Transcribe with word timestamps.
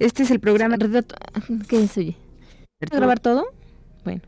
Este 0.00 0.22
es 0.22 0.30
el 0.30 0.40
programa. 0.40 0.76
¿Qué 1.68 1.82
es, 1.82 1.96
oye? 1.98 2.16
¿Vas 2.80 2.90
a 2.90 2.96
grabar 2.96 3.20
todo? 3.20 3.44
Bueno. 4.02 4.22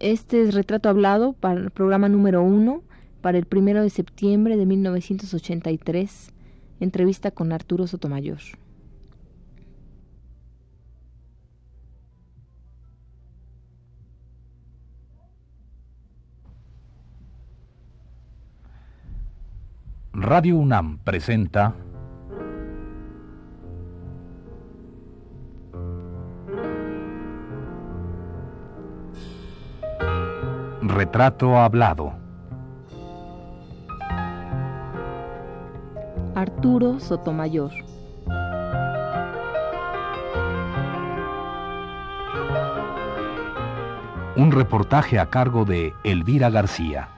Este 0.00 0.42
es 0.42 0.54
Retrato 0.54 0.88
Hablado 0.88 1.34
para 1.34 1.60
el 1.60 1.70
programa 1.70 2.08
número 2.08 2.42
uno 2.42 2.82
para 3.20 3.36
el 3.36 3.44
primero 3.44 3.82
de 3.82 3.90
septiembre 3.90 4.56
de 4.56 4.64
1983. 4.64 6.32
Entrevista 6.80 7.30
con 7.30 7.52
Arturo 7.52 7.86
Sotomayor. 7.86 8.40
Radio 20.14 20.56
UNAM 20.56 20.98
presenta 20.98 21.74
Retrato 30.94 31.56
Hablado. 31.56 32.12
Arturo 36.34 37.00
Sotomayor. 37.00 37.70
Un 44.36 44.52
reportaje 44.52 45.18
a 45.18 45.30
cargo 45.30 45.64
de 45.64 45.94
Elvira 46.04 46.50
García. 46.50 47.08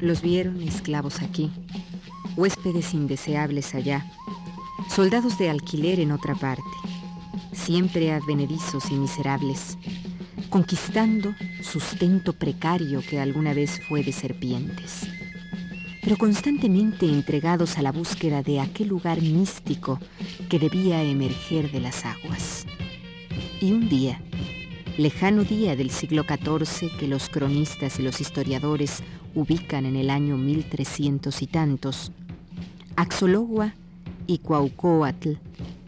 Los 0.00 0.22
vieron 0.22 0.62
esclavos 0.62 1.20
aquí, 1.20 1.50
huéspedes 2.36 2.94
indeseables 2.94 3.74
allá, 3.74 4.04
soldados 4.88 5.38
de 5.38 5.50
alquiler 5.50 6.00
en 6.00 6.12
otra 6.12 6.34
parte, 6.34 6.62
siempre 7.52 8.12
advenedizos 8.12 8.90
y 8.90 8.94
miserables, 8.94 9.76
conquistando 10.48 11.34
sustento 11.62 12.32
precario 12.32 13.02
que 13.08 13.20
alguna 13.20 13.54
vez 13.54 13.80
fue 13.88 14.02
de 14.02 14.12
serpientes, 14.12 15.06
pero 16.02 16.16
constantemente 16.16 17.06
entregados 17.06 17.76
a 17.76 17.82
la 17.82 17.92
búsqueda 17.92 18.42
de 18.42 18.60
aquel 18.60 18.88
lugar 18.88 19.20
místico 19.20 20.00
que 20.48 20.58
debía 20.58 21.02
emerger 21.02 21.70
de 21.70 21.80
las 21.80 22.04
aguas. 22.04 22.66
Y 23.60 23.72
un 23.72 23.88
día, 23.88 24.20
lejano 25.00 25.44
día 25.44 25.76
del 25.76 25.88
siglo 25.88 26.24
XIV 26.24 26.94
que 26.98 27.08
los 27.08 27.30
cronistas 27.30 27.98
y 27.98 28.02
los 28.02 28.20
historiadores 28.20 29.02
ubican 29.34 29.86
en 29.86 29.96
el 29.96 30.10
año 30.10 30.36
1300 30.36 31.40
y 31.40 31.46
tantos, 31.46 32.12
Axologua 32.96 33.72
y 34.26 34.38
Cuaucoatl, 34.38 35.36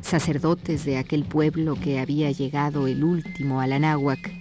sacerdotes 0.00 0.86
de 0.86 0.96
aquel 0.96 1.24
pueblo 1.24 1.74
que 1.74 2.00
había 2.00 2.30
llegado 2.30 2.86
el 2.86 3.04
último 3.04 3.60
a 3.60 3.66
la 3.66 3.78
náhuac, 3.78 4.32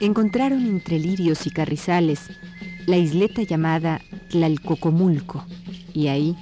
encontraron 0.00 0.66
entre 0.66 0.98
lirios 0.98 1.46
y 1.46 1.50
carrizales 1.50 2.18
la 2.86 2.96
isleta 2.96 3.44
llamada 3.44 4.00
Tlalcocomulco, 4.28 5.44
y 5.92 6.08
ahí, 6.08 6.36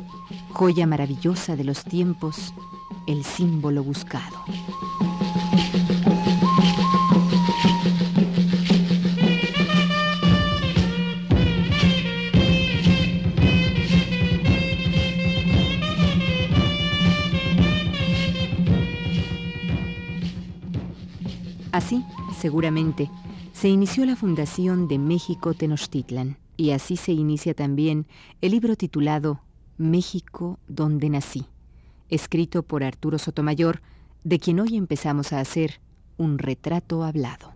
joya 0.53 0.87
maravillosa 0.87 1.55
de 1.55 1.65
los 1.65 1.85
tiempos, 1.85 2.55
el 3.07 3.25
símbolo 3.25 3.85
buscado. 3.85 4.43
Seguramente, 22.43 23.09
se 23.53 23.69
inició 23.69 24.05
la 24.05 24.17
fundación 24.17 24.89
de 24.89 24.99
México 24.99 25.55
Tenochtitlan 25.55 26.39
y 26.57 26.73
así 26.73 26.97
se 26.97 27.13
inicia 27.13 27.55
también 27.55 28.09
el 28.41 28.51
libro 28.51 28.75
titulado 28.75 29.43
México 29.79 30.59
donde 30.67 31.09
nací, 31.09 31.47
escrito 32.09 32.65
por 32.65 32.83
Arturo 32.83 33.19
Sotomayor, 33.19 33.81
de 34.25 34.41
quien 34.41 34.59
hoy 34.59 34.77
empezamos 34.77 35.33
a 35.33 35.39
hacer 35.39 35.81
un 36.17 36.39
retrato 36.39 37.05
hablado. 37.05 37.55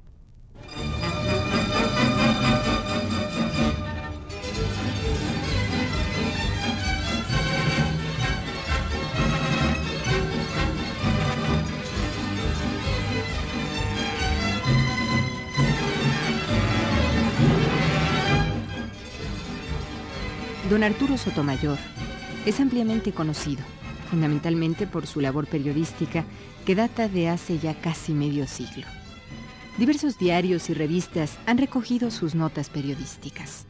Don 20.70 20.82
Arturo 20.82 21.16
Sotomayor 21.16 21.78
es 22.44 22.58
ampliamente 22.58 23.12
conocido, 23.12 23.62
fundamentalmente 24.10 24.88
por 24.88 25.06
su 25.06 25.20
labor 25.20 25.46
periodística 25.46 26.24
que 26.64 26.74
data 26.74 27.08
de 27.08 27.28
hace 27.28 27.60
ya 27.60 27.74
casi 27.74 28.12
medio 28.12 28.48
siglo. 28.48 28.84
Diversos 29.78 30.18
diarios 30.18 30.68
y 30.68 30.74
revistas 30.74 31.38
han 31.46 31.58
recogido 31.58 32.10
sus 32.10 32.34
notas 32.34 32.68
periodísticas. 32.68 33.66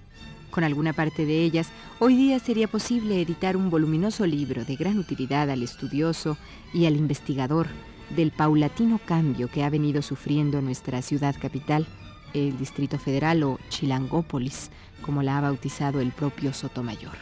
Con 0.50 0.64
alguna 0.64 0.94
parte 0.94 1.26
de 1.26 1.42
ellas, 1.42 1.68
hoy 1.98 2.16
día 2.16 2.38
sería 2.38 2.66
posible 2.66 3.20
editar 3.20 3.58
un 3.58 3.68
voluminoso 3.68 4.24
libro 4.24 4.64
de 4.64 4.76
gran 4.76 4.98
utilidad 4.98 5.50
al 5.50 5.62
estudioso 5.62 6.38
y 6.72 6.86
al 6.86 6.96
investigador 6.96 7.66
del 8.16 8.30
paulatino 8.30 8.98
cambio 9.04 9.48
que 9.48 9.64
ha 9.64 9.68
venido 9.68 10.00
sufriendo 10.00 10.62
nuestra 10.62 11.02
ciudad 11.02 11.34
capital, 11.38 11.86
el 12.34 12.58
Distrito 12.58 12.98
Federal 12.98 13.42
o 13.42 13.58
Chilangópolis, 13.68 14.70
como 15.02 15.22
la 15.22 15.38
ha 15.38 15.40
bautizado 15.40 16.00
el 16.00 16.12
propio 16.12 16.52
Sotomayor. 16.52 17.16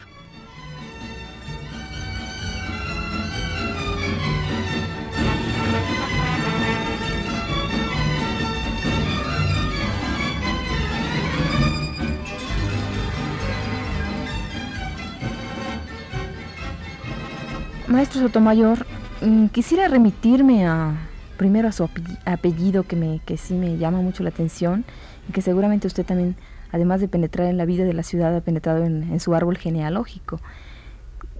Maestro 17.87 18.21
Sotomayor, 18.21 18.85
mm, 19.21 19.47
quisiera 19.47 19.87
remitirme 19.87 20.67
a 20.67 20.95
primero 21.37 21.67
a 21.67 21.71
su 21.71 21.89
apellido 22.25 22.83
que 22.83 22.95
me 22.95 23.21
que 23.25 23.37
sí 23.37 23.53
me 23.53 23.77
llama 23.77 24.01
mucho 24.01 24.23
la 24.23 24.29
atención 24.29 24.85
y 25.29 25.31
que 25.31 25.41
seguramente 25.41 25.87
usted 25.87 26.05
también 26.05 26.35
además 26.75 26.99
de 26.99 27.07
penetrar 27.07 27.47
en 27.47 27.57
la 27.57 27.65
vida 27.65 27.85
de 27.85 27.93
la 27.93 28.03
ciudad, 28.03 28.35
ha 28.35 28.41
penetrado 28.41 28.83
en, 28.83 29.19
su 29.21 29.33
árbol 29.33 29.57
genealógico. 29.57 30.41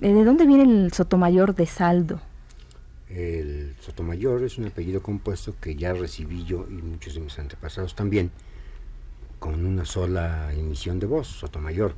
Eh, 0.01 0.13
¿De 0.13 0.23
dónde 0.23 0.45
viene 0.45 0.63
el 0.63 0.93
Sotomayor 0.93 1.55
de 1.55 1.65
Saldo? 1.65 2.21
El 3.09 3.75
Sotomayor 3.81 4.43
es 4.43 4.57
un 4.57 4.65
apellido 4.65 5.01
compuesto 5.03 5.53
que 5.59 5.75
ya 5.75 5.93
recibí 5.93 6.45
yo 6.45 6.65
y 6.69 6.81
muchos 6.81 7.15
de 7.15 7.19
mis 7.19 7.37
antepasados 7.37 7.95
también, 7.95 8.31
con 9.39 9.65
una 9.65 9.83
sola 9.83 10.53
emisión 10.53 10.99
de 10.99 11.07
voz, 11.07 11.27
Sotomayor. 11.27 11.95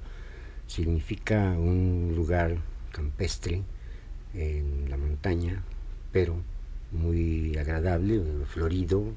Significa 0.65 1.51
un 1.51 2.13
lugar 2.15 2.57
campestre 2.91 3.61
en 4.33 4.89
la 4.89 4.97
montaña, 4.97 5.61
pero 6.11 6.35
muy 6.91 7.57
agradable, 7.57 8.21
florido, 8.45 9.13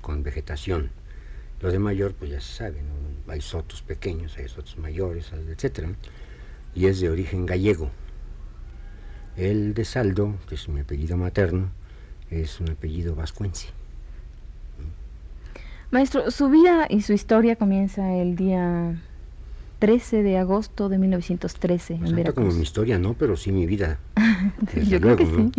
con 0.00 0.22
vegetación. 0.22 0.90
Lo 1.60 1.70
de 1.70 1.78
mayor, 1.78 2.14
pues 2.14 2.30
ya 2.30 2.40
se 2.40 2.52
sabe, 2.52 2.82
hay 3.28 3.40
sotos 3.40 3.82
pequeños, 3.82 4.36
hay 4.36 4.48
sotos 4.48 4.76
mayores, 4.76 5.32
etc. 5.32 5.88
Y 6.74 6.86
es 6.86 7.00
de 7.00 7.08
origen 7.08 7.46
gallego. 7.46 7.90
El 9.36 9.74
de 9.74 9.84
Saldo, 9.84 10.36
que 10.48 10.56
es 10.56 10.68
mi 10.68 10.80
apellido 10.80 11.16
materno, 11.16 11.70
es 12.30 12.60
un 12.60 12.70
apellido 12.70 13.14
vascuense. 13.14 13.68
Maestro, 15.90 16.30
su 16.30 16.48
vida 16.50 16.86
y 16.90 17.02
su 17.02 17.12
historia 17.12 17.56
comienza 17.56 18.14
el 18.14 18.36
día 18.36 19.00
13 19.78 20.22
de 20.22 20.38
agosto 20.38 20.88
de 20.88 20.98
1913 20.98 21.94
en 21.94 22.16
Veracruz. 22.16 22.34
como 22.34 22.52
mi 22.52 22.62
historia, 22.62 22.98
no, 22.98 23.14
pero 23.14 23.36
sí 23.36 23.52
mi 23.52 23.66
vida. 23.66 23.98
Yo 24.88 25.00
creo 25.00 25.16
que 25.16 25.26
sí. 25.26 25.52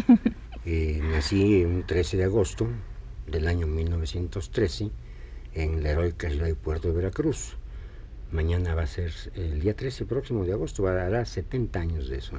Eh, 0.67 0.99
nací 0.99 1.63
un 1.63 1.83
13 1.85 2.17
de 2.17 2.23
agosto 2.23 2.67
del 3.27 3.47
año 3.47 3.67
1913 3.67 4.89
en 5.53 5.83
la 5.83 5.91
heroica 5.91 6.27
ciudad 6.27 6.47
de 6.47 6.55
Puerto 6.55 6.87
de 6.87 6.95
Veracruz. 6.95 7.55
Mañana 8.31 8.73
va 8.73 8.81
a 8.81 8.87
ser 8.87 9.13
el 9.35 9.59
día 9.59 9.75
13 9.75 10.07
próximo 10.07 10.43
de 10.43 10.53
agosto, 10.53 10.81
dar 10.81 11.27
70 11.27 11.79
años 11.79 12.09
de 12.09 12.17
eso. 12.17 12.35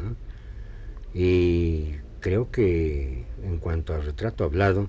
Y 1.14 1.98
creo 2.18 2.50
que 2.50 3.26
en 3.44 3.58
cuanto 3.58 3.94
al 3.94 4.04
retrato 4.04 4.42
hablado, 4.42 4.88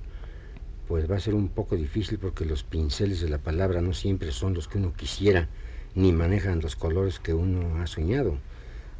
pues 0.87 1.09
va 1.09 1.17
a 1.17 1.19
ser 1.19 1.35
un 1.35 1.49
poco 1.49 1.75
difícil 1.75 2.17
porque 2.17 2.43
los 2.43 2.63
pinceles 2.63 3.21
de 3.21 3.29
la 3.29 3.37
palabra 3.37 3.81
no 3.81 3.93
siempre 3.93 4.31
son 4.31 4.55
los 4.55 4.67
que 4.67 4.79
uno 4.79 4.93
quisiera, 4.93 5.47
ni 5.93 6.11
manejan 6.11 6.59
los 6.59 6.75
colores 6.75 7.19
que 7.19 7.35
uno 7.35 7.83
ha 7.83 7.85
soñado. 7.85 8.39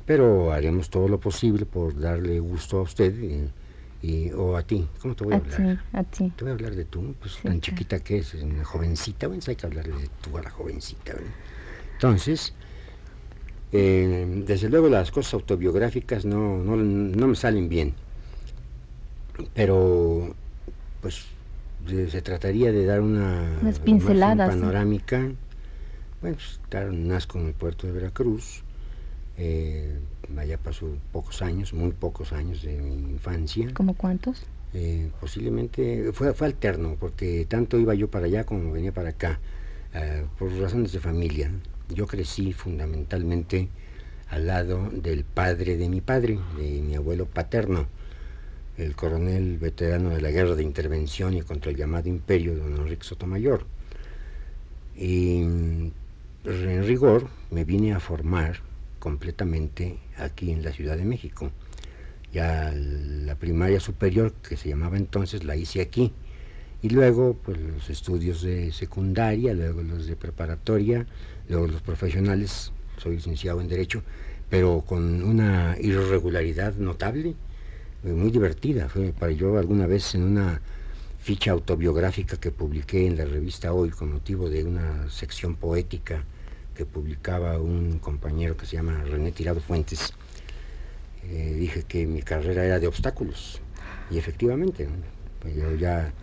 Pero 0.05 0.51
haremos 0.51 0.91
todo 0.91 1.07
lo 1.07 1.19
posible 1.19 1.65
por 1.65 1.99
darle 1.99 2.39
gusto 2.39 2.77
a 2.77 2.81
usted 2.83 3.17
y, 3.19 3.49
o 4.35 4.55
a 4.55 4.63
ti. 4.63 4.87
¿Cómo 5.01 5.15
te 5.15 5.23
voy 5.23 5.33
a, 5.33 5.37
hablar? 5.37 5.83
a 5.93 6.03
ti. 6.03 6.31
Te 6.35 6.43
voy 6.43 6.51
a 6.51 6.53
hablar 6.53 6.75
de 6.75 6.85
tú, 6.85 7.15
pues 7.19 7.37
tan 7.41 7.59
chiquita 7.61 7.99
que 7.99 8.19
es, 8.19 8.33
una 8.35 8.63
jovencita, 8.63 9.27
bueno, 9.27 9.41
hay 9.47 9.55
que 9.55 9.65
hablarle 9.65 10.01
de 10.01 10.09
tú 10.21 10.37
a 10.37 10.43
la 10.43 10.49
jovencita. 10.49 11.13
Entonces, 11.93 12.53
eh, 13.71 14.43
desde 14.45 14.69
luego 14.69 14.87
las 14.87 15.11
cosas 15.11 15.33
autobiográficas 15.33 16.25
no, 16.25 16.57
no, 16.57 16.77
no 16.77 17.27
me 17.27 17.35
salen 17.35 17.69
bien, 17.69 17.95
pero 19.53 20.35
pues 21.01 21.25
se 21.85 22.21
trataría 22.21 22.71
de 22.71 22.85
dar 22.85 23.01
una, 23.01 23.57
Unas 23.61 23.79
pinceladas, 23.79 24.49
panorámica. 24.49 25.31
Bueno, 26.21 26.37
pues, 26.37 26.59
nazco 26.91 27.39
en 27.39 27.47
el 27.47 27.53
puerto 27.53 27.87
de 27.87 27.93
Veracruz, 27.93 28.63
eh, 29.37 29.99
allá 30.35 30.57
pasó 30.57 30.87
pocos 31.11 31.41
años, 31.41 31.73
muy 31.73 31.91
pocos 31.91 32.33
años 32.33 32.63
de 32.63 32.77
mi 32.77 33.11
infancia. 33.11 33.69
¿Cómo 33.73 33.93
cuántos? 33.93 34.43
Eh, 34.73 35.09
posiblemente, 35.19 36.11
fue, 36.13 36.33
fue 36.33 36.47
alterno, 36.47 36.97
porque 36.99 37.45
tanto 37.47 37.79
iba 37.79 37.93
yo 37.93 38.09
para 38.09 38.25
allá 38.25 38.45
como 38.45 38.71
venía 38.71 38.91
para 38.91 39.09
acá, 39.09 39.39
eh, 39.93 40.25
por 40.37 40.51
razones 40.53 40.91
de 40.91 40.99
familia. 40.99 41.51
Yo 41.89 42.07
crecí 42.07 42.51
fundamentalmente 42.51 43.69
al 44.29 44.47
lado 44.47 44.89
del 44.89 45.23
padre 45.23 45.77
de 45.77 45.87
mi 45.87 46.01
padre, 46.01 46.39
de 46.57 46.81
mi 46.81 46.95
abuelo 46.95 47.25
paterno, 47.25 47.87
el 48.77 48.95
coronel 48.95 49.57
veterano 49.57 50.09
de 50.09 50.21
la 50.21 50.31
guerra 50.31 50.55
de 50.55 50.63
intervención 50.63 51.33
y 51.33 51.41
contra 51.41 51.71
el 51.71 51.77
llamado 51.77 52.09
imperio, 52.09 52.55
don 52.55 52.75
Enrique 52.75 53.03
Sotomayor. 53.03 53.65
Y 54.95 55.41
en 55.41 55.93
rigor 56.43 57.27
me 57.51 57.63
vine 57.63 57.93
a 57.93 57.99
formar 57.99 58.66
completamente 58.99 59.97
aquí 60.17 60.51
en 60.51 60.63
la 60.63 60.71
Ciudad 60.71 60.97
de 60.97 61.05
México. 61.05 61.51
Ya 62.33 62.71
la 62.73 63.35
primaria 63.35 63.79
superior, 63.79 64.33
que 64.33 64.57
se 64.57 64.69
llamaba 64.69 64.97
entonces, 64.97 65.43
la 65.43 65.55
hice 65.55 65.81
aquí. 65.81 66.13
Y 66.81 66.89
luego, 66.89 67.35
pues 67.43 67.59
los 67.59 67.89
estudios 67.89 68.41
de 68.41 68.71
secundaria, 68.71 69.53
luego 69.53 69.81
los 69.81 70.05
de 70.05 70.15
preparatoria, 70.15 71.07
luego 71.49 71.67
los 71.67 71.81
profesionales, 71.81 72.71
soy 72.97 73.15
licenciado 73.15 73.61
en 73.61 73.67
Derecho, 73.67 74.03
pero 74.49 74.83
con 74.85 75.23
una 75.23 75.75
irregularidad 75.79 76.75
notable 76.75 77.35
eh, 78.03 78.07
muy 78.07 78.29
divertida. 78.29 78.89
Fue 78.89 79.11
para 79.11 79.31
yo 79.31 79.57
alguna 79.57 79.87
vez 79.87 80.13
en 80.15 80.23
una 80.23 80.61
ficha 81.19 81.51
autobiográfica 81.51 82.37
que 82.37 82.51
publiqué 82.51 83.07
en 83.07 83.17
la 83.17 83.25
revista 83.25 83.73
Hoy 83.73 83.89
con 83.89 84.13
motivo 84.13 84.49
de 84.49 84.63
una 84.63 85.09
sección 85.09 85.55
poética 85.55 86.23
que 86.77 86.85
publicaba 86.85 87.59
un 87.59 87.97
compañero 87.97 88.55
que 88.55 88.67
se 88.67 88.77
llama 88.77 89.03
René 89.03 89.31
Tirado 89.31 89.59
Fuentes. 89.59 90.13
Eh, 91.23 91.55
dije 91.59 91.83
que 91.83 92.05
mi 92.05 92.21
carrera 92.21 92.63
era 92.63 92.79
de 92.79 92.87
obstáculos 92.87 93.59
y 94.11 94.17
efectivamente 94.17 94.87
pues 95.41 95.55
yo 95.55 95.75
ya 95.75 96.13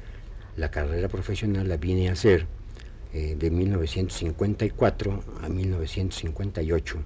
la 0.56 0.71
carrera 0.71 1.09
profesional 1.09 1.69
la 1.69 1.77
vine 1.77 2.09
a 2.09 2.12
hacer 2.12 2.47
eh, 3.12 3.37
de 3.37 3.51
1954 3.51 5.25
a 5.43 5.49
1958 5.49 7.03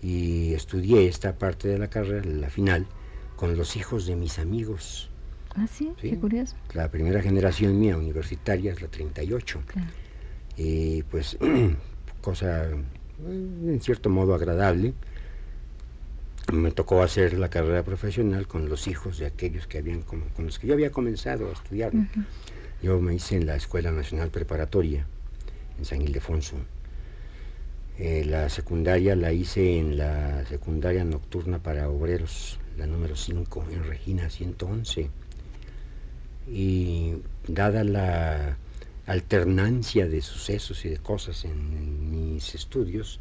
y 0.00 0.54
estudié 0.54 1.08
esta 1.08 1.36
parte 1.36 1.68
de 1.68 1.76
la 1.76 1.90
carrera, 1.90 2.24
la 2.24 2.50
final, 2.50 2.86
con 3.36 3.56
los 3.56 3.76
hijos 3.76 4.06
de 4.06 4.16
mis 4.16 4.38
amigos. 4.38 5.10
Ah, 5.56 5.66
sí, 5.66 5.92
qué 6.00 6.16
curioso. 6.16 6.56
La 6.72 6.90
primera 6.90 7.20
generación 7.20 7.78
mía 7.78 7.98
universitaria 7.98 8.72
es 8.72 8.80
la 8.80 8.88
38. 8.88 9.60
Y 10.56 11.02
pues, 11.04 11.36
cosa 12.20 12.68
en 13.26 13.80
cierto 13.80 14.08
modo 14.08 14.34
agradable, 14.34 14.94
me 16.52 16.70
tocó 16.72 17.02
hacer 17.02 17.38
la 17.38 17.48
carrera 17.48 17.82
profesional 17.82 18.46
con 18.46 18.68
los 18.68 18.88
hijos 18.88 19.18
de 19.18 19.26
aquellos 19.26 19.66
que 19.66 19.78
habían 19.78 20.02
con 20.02 20.24
los 20.38 20.58
que 20.58 20.66
yo 20.66 20.74
había 20.74 20.90
comenzado 20.90 21.48
a 21.48 21.52
estudiar. 21.52 21.92
Yo 22.82 22.98
me 23.00 23.14
hice 23.14 23.36
en 23.36 23.46
la 23.46 23.56
Escuela 23.56 23.92
Nacional 23.92 24.30
Preparatoria 24.30 25.06
en 25.78 25.84
San 25.84 26.02
Ildefonso. 26.02 26.56
Eh, 27.98 28.24
la 28.24 28.48
secundaria 28.48 29.14
la 29.14 29.32
hice 29.32 29.78
en 29.78 29.98
la 29.98 30.46
secundaria 30.46 31.04
nocturna 31.04 31.58
para 31.58 31.90
obreros 31.90 32.58
la 32.78 32.86
número 32.86 33.14
5 33.14 33.66
en 33.72 33.84
Regina 33.84 34.30
111. 34.30 35.10
Y 36.48 37.16
dada 37.46 37.84
la 37.84 38.56
alternancia 39.10 40.06
de 40.06 40.22
sucesos 40.22 40.84
y 40.84 40.88
de 40.88 40.98
cosas 40.98 41.44
en, 41.44 42.10
mis 42.12 42.54
estudios, 42.54 43.18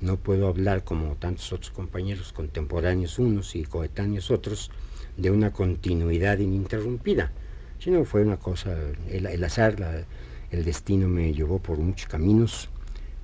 no 0.00 0.16
puedo 0.16 0.48
hablar 0.48 0.82
como 0.82 1.14
tantos 1.14 1.52
otros 1.52 1.70
compañeros 1.70 2.32
contemporáneos 2.32 3.20
unos 3.20 3.54
y 3.54 3.62
coetáneos 3.62 4.32
otros 4.32 4.72
de 5.16 5.30
una 5.30 5.52
continuidad 5.52 6.38
ininterrumpida, 6.38 7.30
sino 7.78 8.04
fue 8.04 8.22
una 8.22 8.38
cosa, 8.38 8.76
el, 9.08 9.44
azar, 9.44 10.06
el 10.50 10.64
destino 10.64 11.06
me 11.06 11.32
llevó 11.32 11.60
por 11.60 11.78
muchos 11.78 12.08
caminos 12.08 12.68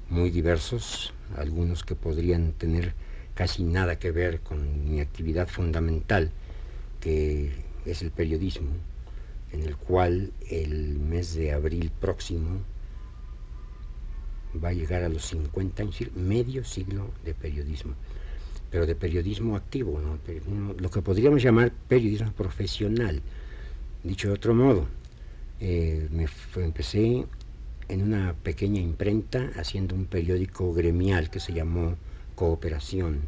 muy 0.09 0.31
diversos, 0.31 1.12
algunos 1.37 1.83
que 1.83 1.97
podrían 1.97 2.52
tener 2.52 2.95
casi 3.35 3.64
nada 3.64 3.99
que 3.99 4.12
ver 4.12 4.38
con 4.40 4.88
mi 4.88 5.00
actividad 5.00 5.49
fundamental, 5.49 6.31
que 7.00 7.50
es 7.87 8.02
el 8.02 8.12
periodismo, 8.12 8.71
en 9.52 9.62
el 9.62 9.76
cual 9.76 10.33
el 10.50 10.99
mes 10.99 11.35
de 11.35 11.52
abril 11.52 11.90
próximo 12.00 12.61
va 14.62 14.71
a 14.71 14.73
llegar 14.73 15.02
a 15.02 15.09
los 15.09 15.26
50 15.26 15.83
años, 15.83 15.97
medio 16.14 16.64
siglo 16.64 17.11
de 17.25 17.35
periodismo, 17.35 17.95
pero 18.71 18.87
de 18.87 18.95
periodismo 18.95 19.57
activo, 19.57 20.00
lo 20.78 20.90
que 20.90 21.02
podríamos 21.02 21.43
llamar 21.43 21.73
periodismo 21.88 22.33
profesional. 22.33 23.23
Dicho 24.05 24.28
de 24.28 24.35
otro 24.35 24.55
modo, 24.55 24.87
eh, 25.61 26.09
me 26.11 26.26
empecé 26.64 27.26
en 27.88 28.02
una 28.02 28.35
pequeña 28.35 28.81
imprenta 28.81 29.50
haciendo 29.57 29.95
un 29.95 30.05
periódico 30.05 30.73
gremial 30.73 31.31
que 31.31 31.40
se 31.40 31.52
llamó 31.52 31.97
cooperación 32.35 33.23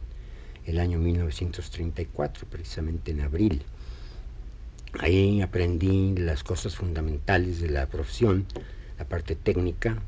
el 0.67 0.79
año 0.79 0.99
1934, 0.99 2.47
precisamente 2.49 3.11
en 3.11 3.23
abril. 3.23 3.63
Ahí 4.99 5.41
aprendí 5.41 6.17
las 6.17 6.43
cosas 6.43 6.75
fundamentales 6.75 7.61
de 7.61 7.71
la 7.71 7.87
profesión, 7.87 8.47
la 8.99 9.05
parte 9.05 9.37
técnica, 9.37 10.03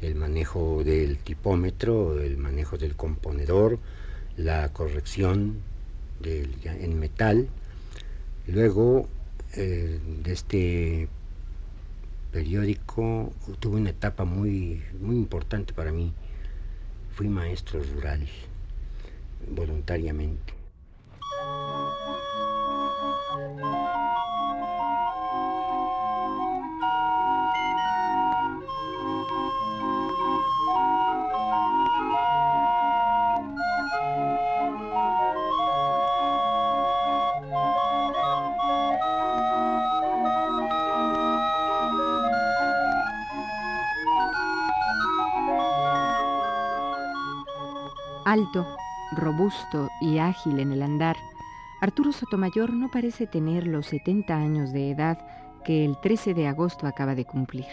el 0.00 0.14
manejo 0.14 0.84
del 0.84 1.18
tipómetro, 1.18 2.20
el 2.20 2.38
manejo 2.38 2.78
del 2.78 2.94
componedor, 2.94 3.80
la 4.36 4.72
corrección 4.72 5.56
en 6.22 6.98
metal. 6.98 7.48
Luego 8.46 9.08
eh, 9.56 9.98
de 10.22 10.32
este 10.32 11.08
periódico 12.30 13.32
tuve 13.58 13.76
una 13.76 13.90
etapa 13.90 14.24
muy, 14.24 14.82
muy 15.00 15.16
importante 15.16 15.72
para 15.72 15.90
mí. 15.90 16.12
Fui 17.12 17.28
maestro 17.28 17.82
rural 17.82 18.28
voluntariamente. 19.50 20.57
Robusto 49.48 49.88
y 50.00 50.18
ágil 50.18 50.60
en 50.60 50.72
el 50.72 50.82
andar, 50.82 51.16
Arturo 51.80 52.12
Sotomayor 52.12 52.72
no 52.72 52.90
parece 52.90 53.26
tener 53.26 53.66
los 53.66 53.86
70 53.86 54.36
años 54.36 54.72
de 54.72 54.90
edad 54.90 55.18
que 55.64 55.84
el 55.84 55.98
13 56.00 56.34
de 56.34 56.48
agosto 56.48 56.86
acaba 56.86 57.14
de 57.14 57.24
cumplir. 57.24 57.66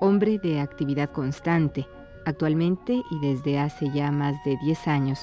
Hombre 0.00 0.38
de 0.38 0.60
actividad 0.60 1.10
constante, 1.10 1.86
actualmente 2.26 2.94
y 2.94 3.18
desde 3.20 3.60
hace 3.60 3.90
ya 3.92 4.10
más 4.10 4.42
de 4.44 4.56
10 4.56 4.88
años, 4.88 5.20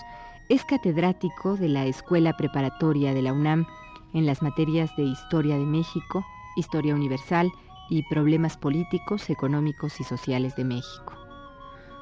es 0.48 0.63
catedrático 0.63 1.58
de 1.58 1.68
la 1.68 1.86
Escuela 1.86 2.38
Preparatoria 2.38 3.13
de 3.13 3.22
la 3.22 3.34
UNAM 3.34 3.66
en 4.13 4.25
las 4.25 4.42
materias 4.42 4.89
de 4.96 5.04
Historia 5.04 5.58
de 5.58 5.66
México, 5.66 6.25
Historia 6.56 6.96
Universal 6.96 7.51
y 7.89 8.04
Problemas 8.04 8.56
Políticos, 8.58 9.30
Económicos 9.30 10.00
y 10.00 10.04
Sociales 10.06 10.56
de 10.56 10.63
México. 10.63 11.13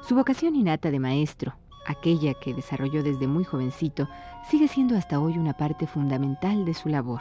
Su 0.02 0.14
vocación 0.14 0.54
innata 0.54 0.90
de 0.90 1.00
maestro, 1.00 1.54
aquella 1.88 2.34
que 2.34 2.54
desarrolló 2.54 3.02
desde 3.02 3.26
muy 3.26 3.44
jovencito, 3.44 4.08
sigue 4.48 4.68
siendo 4.68 4.96
hasta 4.96 5.18
hoy 5.18 5.38
una 5.38 5.54
parte 5.54 5.86
fundamental 5.86 6.64
de 6.64 6.74
su 6.74 6.88
labor. 6.88 7.20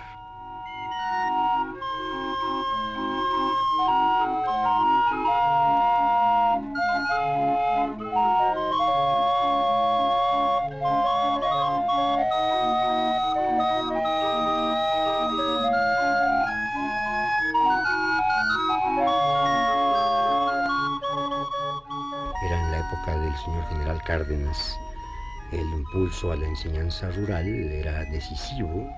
Enseñanza 26.57 27.11
rural 27.11 27.47
era 27.47 28.03
decisivo 28.05 28.89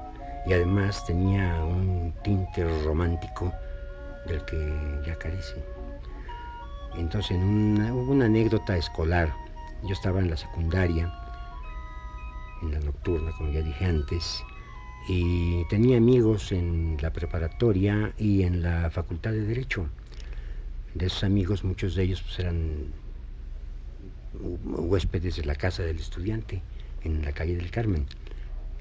y 0.45 0.53
además 0.53 1.05
tenía 1.05 1.61
un 1.61 2.13
tinte 2.23 2.63
romántico 2.85 3.53
del 4.25 4.43
que 4.45 5.01
ya 5.05 5.15
carece. 5.17 5.61
Entonces, 6.95 7.31
en 7.31 7.43
una, 7.43 7.93
hubo 7.93 8.13
una 8.13 8.25
anécdota 8.25 8.77
escolar. 8.77 9.33
Yo 9.83 9.91
estaba 9.91 10.19
en 10.19 10.29
la 10.29 10.37
secundaria, 10.37 11.13
en 12.61 12.71
la 12.71 12.79
nocturna, 12.79 13.31
como 13.37 13.51
ya 13.51 13.61
dije 13.61 13.85
antes, 13.85 14.41
y 15.09 15.65
tenía 15.65 15.97
amigos 15.97 16.53
en 16.53 16.97
la 17.01 17.11
preparatoria 17.11 18.13
y 18.17 18.43
en 18.43 18.61
la 18.61 18.89
facultad 18.89 19.31
de 19.31 19.41
Derecho. 19.41 19.89
De 20.93 21.07
esos 21.07 21.25
amigos, 21.25 21.65
muchos 21.65 21.95
de 21.95 22.03
ellos 22.03 22.21
pues, 22.21 22.39
eran 22.39 22.85
huéspedes 24.63 25.35
de 25.35 25.43
la 25.43 25.55
casa 25.55 25.83
del 25.83 25.97
estudiante 25.99 26.61
en 27.03 27.23
la 27.23 27.31
calle 27.31 27.55
del 27.55 27.71
Carmen 27.71 28.05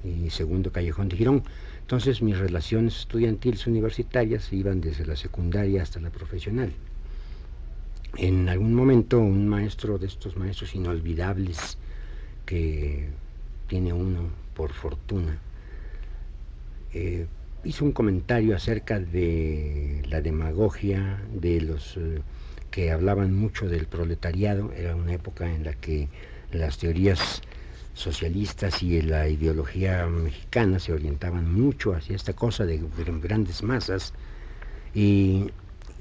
y 0.03 0.29
segundo 0.29 0.71
callejón 0.71 1.09
de 1.09 1.17
Girón. 1.17 1.43
Entonces 1.81 2.21
mis 2.21 2.37
relaciones 2.37 2.97
estudiantiles 2.97 3.67
universitarias 3.67 4.51
iban 4.53 4.81
desde 4.81 5.05
la 5.05 5.15
secundaria 5.15 5.81
hasta 5.81 5.99
la 5.99 6.09
profesional. 6.09 6.71
En 8.17 8.49
algún 8.49 8.73
momento 8.73 9.19
un 9.19 9.47
maestro 9.47 9.97
de 9.97 10.07
estos 10.07 10.35
maestros 10.35 10.75
inolvidables 10.75 11.77
que 12.45 13.07
tiene 13.67 13.93
uno 13.93 14.29
por 14.55 14.73
fortuna, 14.73 15.37
eh, 16.93 17.27
hizo 17.63 17.85
un 17.85 17.91
comentario 17.91 18.55
acerca 18.55 18.99
de 18.99 20.03
la 20.09 20.21
demagogia, 20.21 21.21
de 21.33 21.61
los... 21.61 21.97
Eh, 21.97 22.21
que 22.71 22.91
hablaban 22.91 23.33
mucho 23.33 23.67
del 23.67 23.87
proletariado, 23.87 24.71
era 24.73 24.95
una 24.95 25.13
época 25.13 25.51
en 25.53 25.63
la 25.63 25.73
que 25.73 26.07
las 26.51 26.77
teorías 26.77 27.41
socialistas 27.99 28.81
y 28.81 29.01
la 29.01 29.27
ideología 29.27 30.07
mexicana 30.07 30.79
se 30.79 30.93
orientaban 30.93 31.53
mucho 31.53 31.93
hacia 31.93 32.15
esta 32.15 32.33
cosa 32.33 32.65
de, 32.65 32.81
grandes 33.21 33.61
masas 33.61 34.13
y 34.95 35.51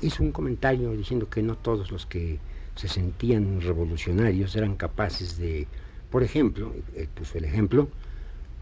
hizo 0.00 0.22
un 0.22 0.30
comentario 0.30 0.92
diciendo 0.92 1.28
que 1.28 1.42
no 1.42 1.56
todos 1.56 1.90
los 1.90 2.06
que 2.06 2.38
se 2.76 2.86
sentían 2.86 3.60
revolucionarios 3.60 4.54
eran 4.54 4.76
capaces 4.76 5.38
de, 5.38 5.66
por 6.08 6.22
ejemplo, 6.22 6.72
él 6.94 7.08
puso 7.08 7.36
el 7.38 7.44
ejemplo, 7.44 7.88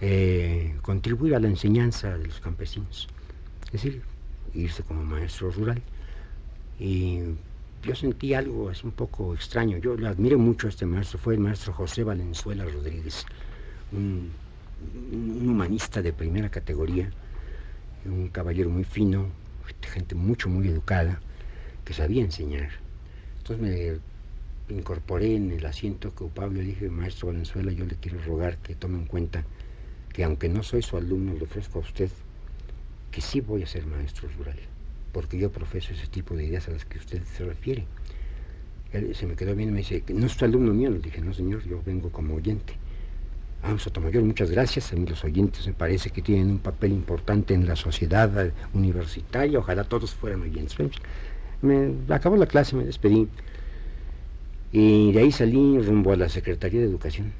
eh, 0.01 0.75
contribuir 0.81 1.35
a 1.35 1.41
la 1.41 1.49
enseñanza 1.49 2.17
de 2.17 2.29
los 2.29 2.41
campesinos, 2.41 3.07
es 3.67 3.73
decir, 3.73 4.03
irse 4.55 4.83
como 4.83 5.05
maestro 5.05 5.51
rural. 5.51 5.83
Y 6.79 7.21
yo 7.87 7.95
sentí 7.95 8.35
algo 8.35 8.69
así 8.69 8.85
un 8.85 8.93
poco 8.93 9.33
extraño. 9.35 9.79
Yo 9.79 9.97
le 9.97 10.09
admiro 10.09 10.39
mucho 10.39 10.67
a 10.67 10.71
este 10.71 10.87
maestro, 10.87 11.19
fue 11.19 11.35
el 11.35 11.41
maestro 11.41 11.73
José 11.73 12.03
Valenzuela 12.03 12.65
Rodríguez, 12.65 13.25
un, 13.93 14.33
humanista 15.49 16.03
de 16.03 16.13
primera 16.13 16.51
categoría, 16.51 17.11
un 18.05 18.29
caballero 18.29 18.71
muy 18.71 18.85
fino, 18.85 19.29
gente 19.83 20.15
mucho, 20.17 20.49
muy 20.49 20.67
educada, 20.67 21.21
que 21.85 21.95
sabía 21.95 22.23
enseñar. 22.23 22.71
Entonces 23.39 24.01
me 24.69 24.77
incorporé 24.77 25.37
en 25.37 25.53
el 25.53 25.65
asiento 25.65 26.13
que 26.15 26.25
ocupaba 26.25 26.53
y 26.53 26.57
le 26.57 26.63
dije, 26.63 26.91
maestro 26.91 27.29
Valenzuela, 27.29 27.71
yo 27.71 27.85
le 27.85 27.95
quiero 27.95 28.21
rogar 28.25 28.59
que 28.59 28.75
tome 28.75 28.99
en 28.99 29.07
cuenta 29.07 29.45
que 30.13 30.25
aunque 30.25 30.49
no 30.49 30.65
soy 30.65 30.83
su 30.83 30.97
alumno, 30.97 31.35
le 31.35 31.45
ofrezco 31.45 31.79
a 31.79 31.83
usted 31.83 32.11
que 33.13 33.21
sí 33.21 33.41
voy 33.41 33.63
a 33.63 33.67
ser 33.67 33.87
maestro 33.87 34.29
rural 34.37 34.59
porque 35.17 35.39
yo 35.39 35.51
profeso 35.51 35.95
ese 35.95 36.09
tipo 36.09 36.37
de 36.37 36.45
ideas 36.45 36.69
a 36.69 36.73
las 36.73 36.85
que 36.85 36.99
usted 36.99 37.23
se 37.23 37.43
refiere. 37.43 37.87
Él 38.93 39.15
se 39.15 39.27
me 39.27 39.35
quedó 39.35 39.55
bien 39.55 39.71
y 39.71 39.73
me 39.73 39.79
dice, 39.79 40.05
no 40.09 40.27
es 40.27 40.37
tu 40.37 40.45
alumno 40.45 40.75
mío. 40.75 40.91
Le 40.91 40.99
dije, 40.99 41.23
no 41.23 41.33
señor, 41.33 41.65
yo 41.65 41.81
vengo 41.87 42.11
como 42.13 42.35
oyente. 42.35 42.75
Ah, 43.63 43.75
Sotomayor, 43.79 44.23
muchas 44.25 44.51
gracias. 44.51 44.93
A 44.93 44.97
mí 44.97 45.07
los 45.07 45.25
oyentes 45.25 45.67
me 45.67 45.73
parece 45.73 46.11
que 46.11 46.21
tienen 46.21 46.51
un 46.51 46.59
papel 46.59 46.93
importante 46.93 47.55
en 47.55 47.67
la 47.67 47.77
sociedad 47.77 48.53
universitaria. 48.75 49.59
Ojalá 49.59 49.85
todos 49.85 50.15
fueran 50.15 50.43
oyentes. 50.43 50.77
Me 51.63 51.95
acabó 52.11 52.37
la 52.37 52.45
clase, 52.45 52.77
me 52.77 52.85
despedí. 52.85 53.27
Y 54.71 55.13
de 55.13 55.21
ahí 55.21 55.33
salí 55.33 55.79
rumbo 55.79 56.13
a 56.13 56.17
la 56.17 56.29
Secretaría 56.29 56.81
de 56.81 56.89
Educación. 56.89 57.33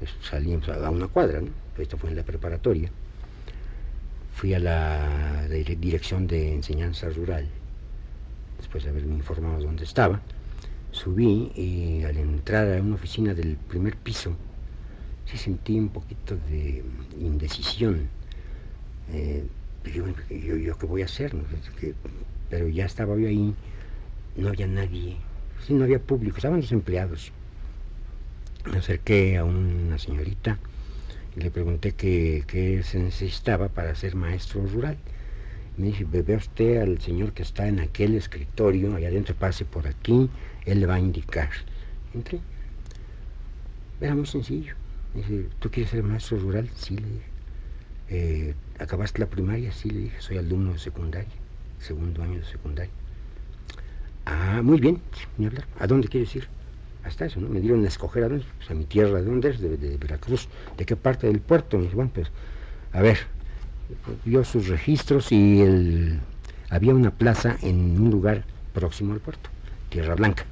Pues 0.00 0.14
salí 0.20 0.52
a 0.52 0.90
una 0.90 1.08
cuadra, 1.08 1.40
¿no? 1.40 1.48
Esto 1.78 1.96
fue 1.96 2.10
en 2.10 2.16
la 2.16 2.24
preparatoria 2.24 2.90
fui 4.36 4.52
a 4.52 4.58
la 4.58 5.48
dirección 5.48 6.26
de 6.26 6.52
enseñanza 6.52 7.08
rural, 7.08 7.48
después 8.58 8.84
de 8.84 8.90
haberme 8.90 9.14
informado 9.14 9.62
dónde 9.62 9.84
estaba, 9.84 10.20
subí 10.90 11.50
y 11.56 12.04
al 12.04 12.18
entrar 12.18 12.70
a 12.76 12.82
una 12.82 12.96
oficina 12.96 13.32
del 13.32 13.56
primer 13.56 13.96
piso, 13.96 14.36
sí 15.24 15.38
sentí 15.38 15.78
un 15.78 15.88
poquito 15.88 16.36
de 16.50 16.84
indecisión. 17.18 18.10
Eh, 19.10 19.42
yo, 19.94 20.04
yo, 20.58 20.76
qué 20.76 20.86
voy 20.86 21.00
a 21.00 21.06
hacer? 21.06 21.34
pero 22.50 22.68
ya 22.68 22.84
estaba 22.84 23.16
yo 23.16 23.28
ahí, 23.28 23.54
no 24.36 24.48
había 24.48 24.66
nadie, 24.66 25.16
sí, 25.66 25.72
no 25.72 25.84
había 25.84 25.98
público, 25.98 26.36
estaban 26.36 26.60
los 26.60 26.72
empleados. 26.72 27.32
Me 28.70 28.78
acerqué 28.78 29.38
a 29.38 29.44
una 29.44 29.98
señorita, 29.98 30.58
le 31.36 31.50
pregunté 31.50 31.92
qué, 31.92 32.80
se 32.82 32.98
necesitaba 32.98 33.68
para 33.68 33.94
ser 33.94 34.14
maestro 34.14 34.66
rural. 34.66 34.96
Me 35.76 35.88
dice, 35.88 36.04
ve 36.04 36.36
usted 36.36 36.80
al 36.80 36.98
señor 37.00 37.32
que 37.32 37.42
está 37.42 37.68
en 37.68 37.80
aquel 37.80 38.14
escritorio, 38.14 38.96
allá 38.96 39.08
adentro 39.08 39.34
pase 39.34 39.66
por 39.66 39.86
aquí, 39.86 40.30
él 40.64 40.80
le 40.80 40.86
va 40.86 40.94
a 40.94 40.98
indicar. 40.98 41.50
Entré. 42.14 42.40
Era 44.00 44.14
muy 44.14 44.26
sencillo. 44.26 44.74
Me 45.14 45.20
dice, 45.20 45.48
¿tú 45.58 45.70
quieres 45.70 45.90
ser 45.90 46.02
maestro 46.02 46.38
rural? 46.38 46.70
Sí, 46.74 46.96
le 46.96 47.06
dije. 47.06 47.26
Eh, 48.08 48.54
¿Acabaste 48.78 49.18
la 49.18 49.26
primaria? 49.26 49.72
Sí, 49.72 49.90
le 49.90 50.00
dije, 50.00 50.20
soy 50.20 50.38
alumno 50.38 50.72
de 50.72 50.78
secundaria, 50.78 51.28
segundo 51.80 52.22
año 52.22 52.38
de 52.38 52.44
secundaria. 52.44 52.92
Ah, 54.24 54.60
muy 54.62 54.80
bien, 54.80 55.02
ni. 55.36 55.48
¿A 55.78 55.86
dónde 55.86 56.08
quieres 56.08 56.34
ir? 56.34 56.55
Hasta 57.06 57.26
eso, 57.26 57.40
¿no? 57.40 57.48
Me 57.48 57.60
dieron 57.60 57.84
a 57.84 57.88
escoger 57.88 58.24
a, 58.24 58.28
dónde, 58.28 58.44
pues, 58.58 58.70
a 58.70 58.74
mi 58.74 58.84
tierra, 58.84 59.20
¿de 59.20 59.24
dónde 59.24 59.50
es? 59.50 59.60
De, 59.60 59.96
Veracruz, 59.96 60.48
¿de 60.76 60.84
qué 60.84 60.96
parte 60.96 61.26
del 61.26 61.40
puerto? 61.40 61.76
Me 61.76 61.84
dije, 61.84 61.94
bueno, 61.94 62.10
pues, 62.12 62.30
a 62.92 63.00
ver, 63.00 63.18
vio 64.24 64.44
sus 64.44 64.68
registros 64.68 65.30
y 65.30 66.18
había 66.70 66.94
una 66.94 67.12
plaza 67.12 67.56
en 67.62 68.00
un 68.00 68.10
lugar 68.10 68.44
próximo 68.74 69.12
al 69.12 69.20
puerto, 69.20 69.48
Tierra 69.88 70.14
Blanca, 70.14 70.44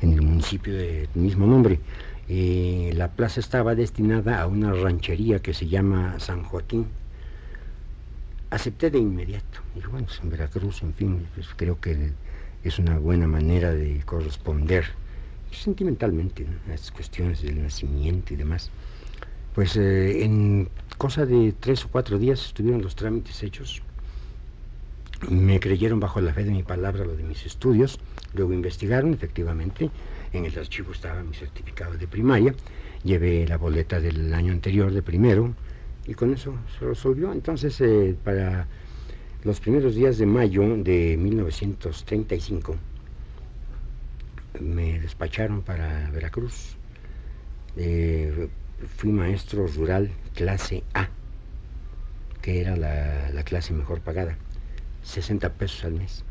en 0.00 0.12
el 0.12 0.22
municipio 0.22 0.74
del 0.74 1.08
mismo 1.14 1.46
nombre. 1.46 1.80
La 2.28 3.08
plaza 3.08 3.40
estaba 3.40 3.74
destinada 3.74 4.40
a 4.40 4.46
una 4.46 4.72
ranchería 4.72 5.40
que 5.40 5.52
se 5.52 5.68
llama 5.68 6.18
San 6.18 6.44
Joaquín. 6.44 6.86
Acepté 8.50 8.90
de 8.90 8.98
inmediato. 8.98 9.60
Dije, 9.74 9.88
bueno, 9.88 10.06
pues 10.06 10.20
en 10.22 10.30
Veracruz, 10.30 10.82
en 10.82 10.94
fin, 10.94 11.26
pues 11.34 11.48
creo 11.56 11.80
que 11.80 12.12
es 12.62 12.78
una 12.78 12.98
buena 12.98 13.26
manera 13.26 13.72
de 13.72 14.02
corresponder 14.04 14.84
sentimentalmente, 15.52 16.46
a 16.68 16.74
estas 16.74 16.90
cuestiones 16.92 17.42
del 17.42 17.62
nacimiento 17.62 18.34
y 18.34 18.36
demás. 18.36 18.70
Pues 19.54 19.76
eh, 19.76 20.24
en 20.24 20.68
cosa 20.98 21.26
de 21.26 21.52
tres 21.58 21.84
o 21.84 21.88
cuatro 21.88 22.18
días 22.18 22.44
estuvieron 22.46 22.82
los 22.82 22.96
trámites 22.96 23.42
hechos. 23.42 23.82
Me 25.28 25.60
creyeron 25.60 26.00
bajo 26.00 26.20
la 26.20 26.32
fe 26.32 26.44
de 26.44 26.50
mi 26.50 26.62
palabra 26.62 27.04
lo 27.04 27.14
de 27.16 27.22
mis 27.22 27.46
estudios, 27.46 28.00
Luego 28.34 28.52
investigaron, 28.54 29.12
efectivamente, 29.12 29.90
en 30.32 30.46
el 30.46 30.58
archivo 30.58 30.92
estaba 30.92 31.22
mi 31.22 31.34
certificado 31.34 31.96
de 31.96 32.06
primaria, 32.06 32.54
llevé 33.04 33.46
la 33.46 33.58
boleta 33.58 34.00
del 34.00 34.32
año 34.32 34.52
anterior 34.52 34.92
de 34.92 35.02
primero 35.02 35.54
y 36.06 36.14
con 36.14 36.32
eso 36.32 36.54
se 36.78 36.86
resolvió. 36.86 37.32
Entonces, 37.32 37.78
eh, 37.80 38.16
para 38.24 38.66
los 39.44 39.60
primeros 39.60 39.94
días 39.94 40.16
de 40.16 40.24
mayo 40.24 40.62
de 40.78 41.16
1935, 41.18 42.76
me 44.62 45.00
despacharon 45.00 45.62
para 45.62 46.10
Veracruz. 46.10 46.76
Eh, 47.76 48.48
fui 48.96 49.10
maestro 49.10 49.66
rural 49.66 50.10
clase 50.34 50.84
A, 50.94 51.08
que 52.40 52.60
era 52.60 52.76
la, 52.76 53.30
la 53.30 53.42
clase 53.44 53.72
mejor 53.72 54.00
pagada, 54.00 54.36
60 55.02 55.52
pesos 55.54 55.84
al 55.84 55.92
mes. 55.92 56.24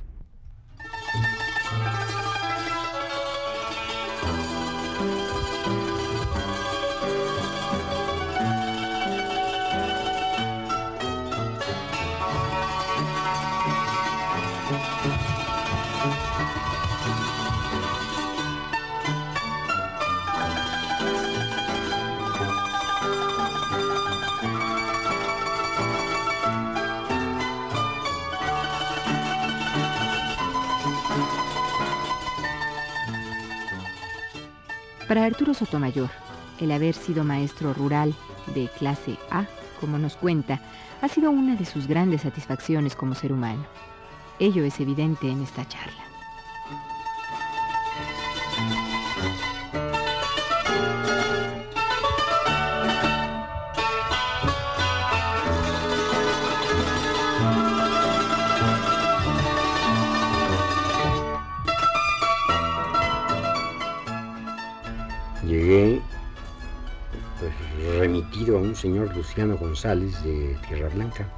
Para 35.12 35.26
Arturo 35.26 35.54
Sotomayor, 35.54 36.10
el 36.62 36.72
haber 36.72 36.96
sido 36.96 37.26
maestro 37.26 37.74
rural 37.74 38.16
de 38.56 38.70
clase 38.70 39.18
A, 39.30 39.44
como 39.82 39.98
nos 39.98 40.16
cuenta, 40.16 40.62
ha 41.02 41.10
sido 41.10 41.32
una 41.32 41.58
de 41.58 41.66
sus 41.66 41.86
grandes 41.86 42.22
satisfacciones 42.22 42.96
como 42.96 43.14
ser 43.14 43.34
humano. 43.34 43.66
Ello 44.40 44.64
es 44.64 44.80
evidente 44.80 45.30
en 45.30 45.42
esta 45.42 45.68
charla. 45.68 46.11
Señor 68.82 69.16
Luciano 69.16 69.58
González 69.58 70.24
de 70.24 70.58
Tierra 70.68 70.90
Blanca. 70.90 71.30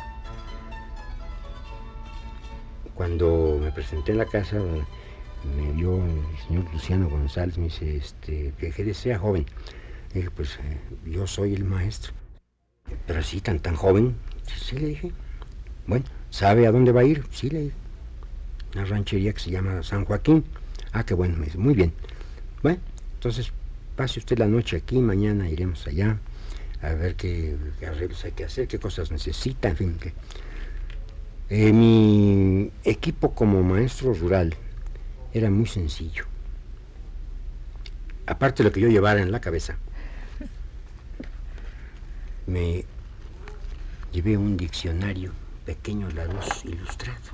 Cuando 2.96 3.60
me 3.62 3.70
presenté 3.70 4.14
en 4.14 4.20
la 4.20 4.26
casa, 4.26 4.58
me 4.58 5.72
vio 5.74 5.98
el 6.06 6.48
señor 6.48 6.72
Luciano 6.72 7.10
González, 7.10 7.58
me 7.58 7.66
dice, 7.66 7.98
este, 7.98 8.54
que 8.58 8.84
desea 8.86 9.20
joven. 9.20 9.46
Le 10.14 10.22
dije, 10.22 10.32
pues 10.32 10.58
eh, 10.64 10.80
yo 11.06 11.28
soy 11.28 11.54
el 11.54 11.66
maestro. 11.66 12.14
Pero 13.08 13.20
así, 13.20 13.42
tan, 13.42 13.60
tan 13.60 13.76
joven, 13.76 14.16
sí, 14.46 14.78
le 14.78 14.88
dije. 14.88 15.12
Bueno, 15.86 16.06
¿sabe 16.30 16.66
a 16.66 16.72
dónde 16.72 16.94
va 16.94 17.02
a 17.02 17.06
ir? 17.06 17.26
Sí, 17.32 17.50
le 17.50 17.60
dije. 17.64 17.76
Una 18.74 18.86
ranchería 18.86 19.34
que 19.34 19.40
se 19.40 19.52
llama 19.52 19.84
San 19.84 20.06
Joaquín. 20.06 20.46
Ah, 20.94 21.06
qué 21.06 21.14
bueno, 21.14 21.36
me 21.38 21.46
dice, 21.46 21.58
muy 21.58 21.74
bien. 21.74 21.92
Bueno, 22.62 22.80
entonces 23.16 23.52
pase 23.98 24.20
usted 24.20 24.38
la 24.38 24.48
noche 24.48 24.78
aquí, 24.78 25.00
mañana 25.00 25.50
iremos 25.50 25.86
allá 25.88 26.18
a 26.84 26.94
ver 26.94 27.16
qué, 27.16 27.58
arreglos 27.88 28.24
hay 28.26 28.34
que 28.34 28.44
hacer, 28.44 28.68
qué 28.68 28.78
cosas 28.78 29.12
necesita, 29.12 29.70
en 29.70 29.78
fin. 29.78 29.98
Que... 30.00 30.14
Eh, 31.50 31.74
mi 31.74 32.72
equipo 32.84 33.34
como 33.34 33.64
maestro 33.64 34.14
rural 34.14 34.56
era 35.34 35.50
muy 35.50 35.66
sencillo. 35.66 36.26
Aparte 38.26 38.64
de 38.64 38.70
lo 38.70 38.74
que 38.74 38.82
yo 38.82 38.88
llevara 38.88 39.22
en 39.22 39.32
la 39.32 39.42
cabeza, 39.42 39.78
me 42.46 42.86
llevé 44.12 44.38
un 44.38 44.58
diccionario 44.58 45.32
pequeño, 45.66 46.10
la 46.12 46.26
luz 46.26 46.64
ilustrado, 46.66 47.32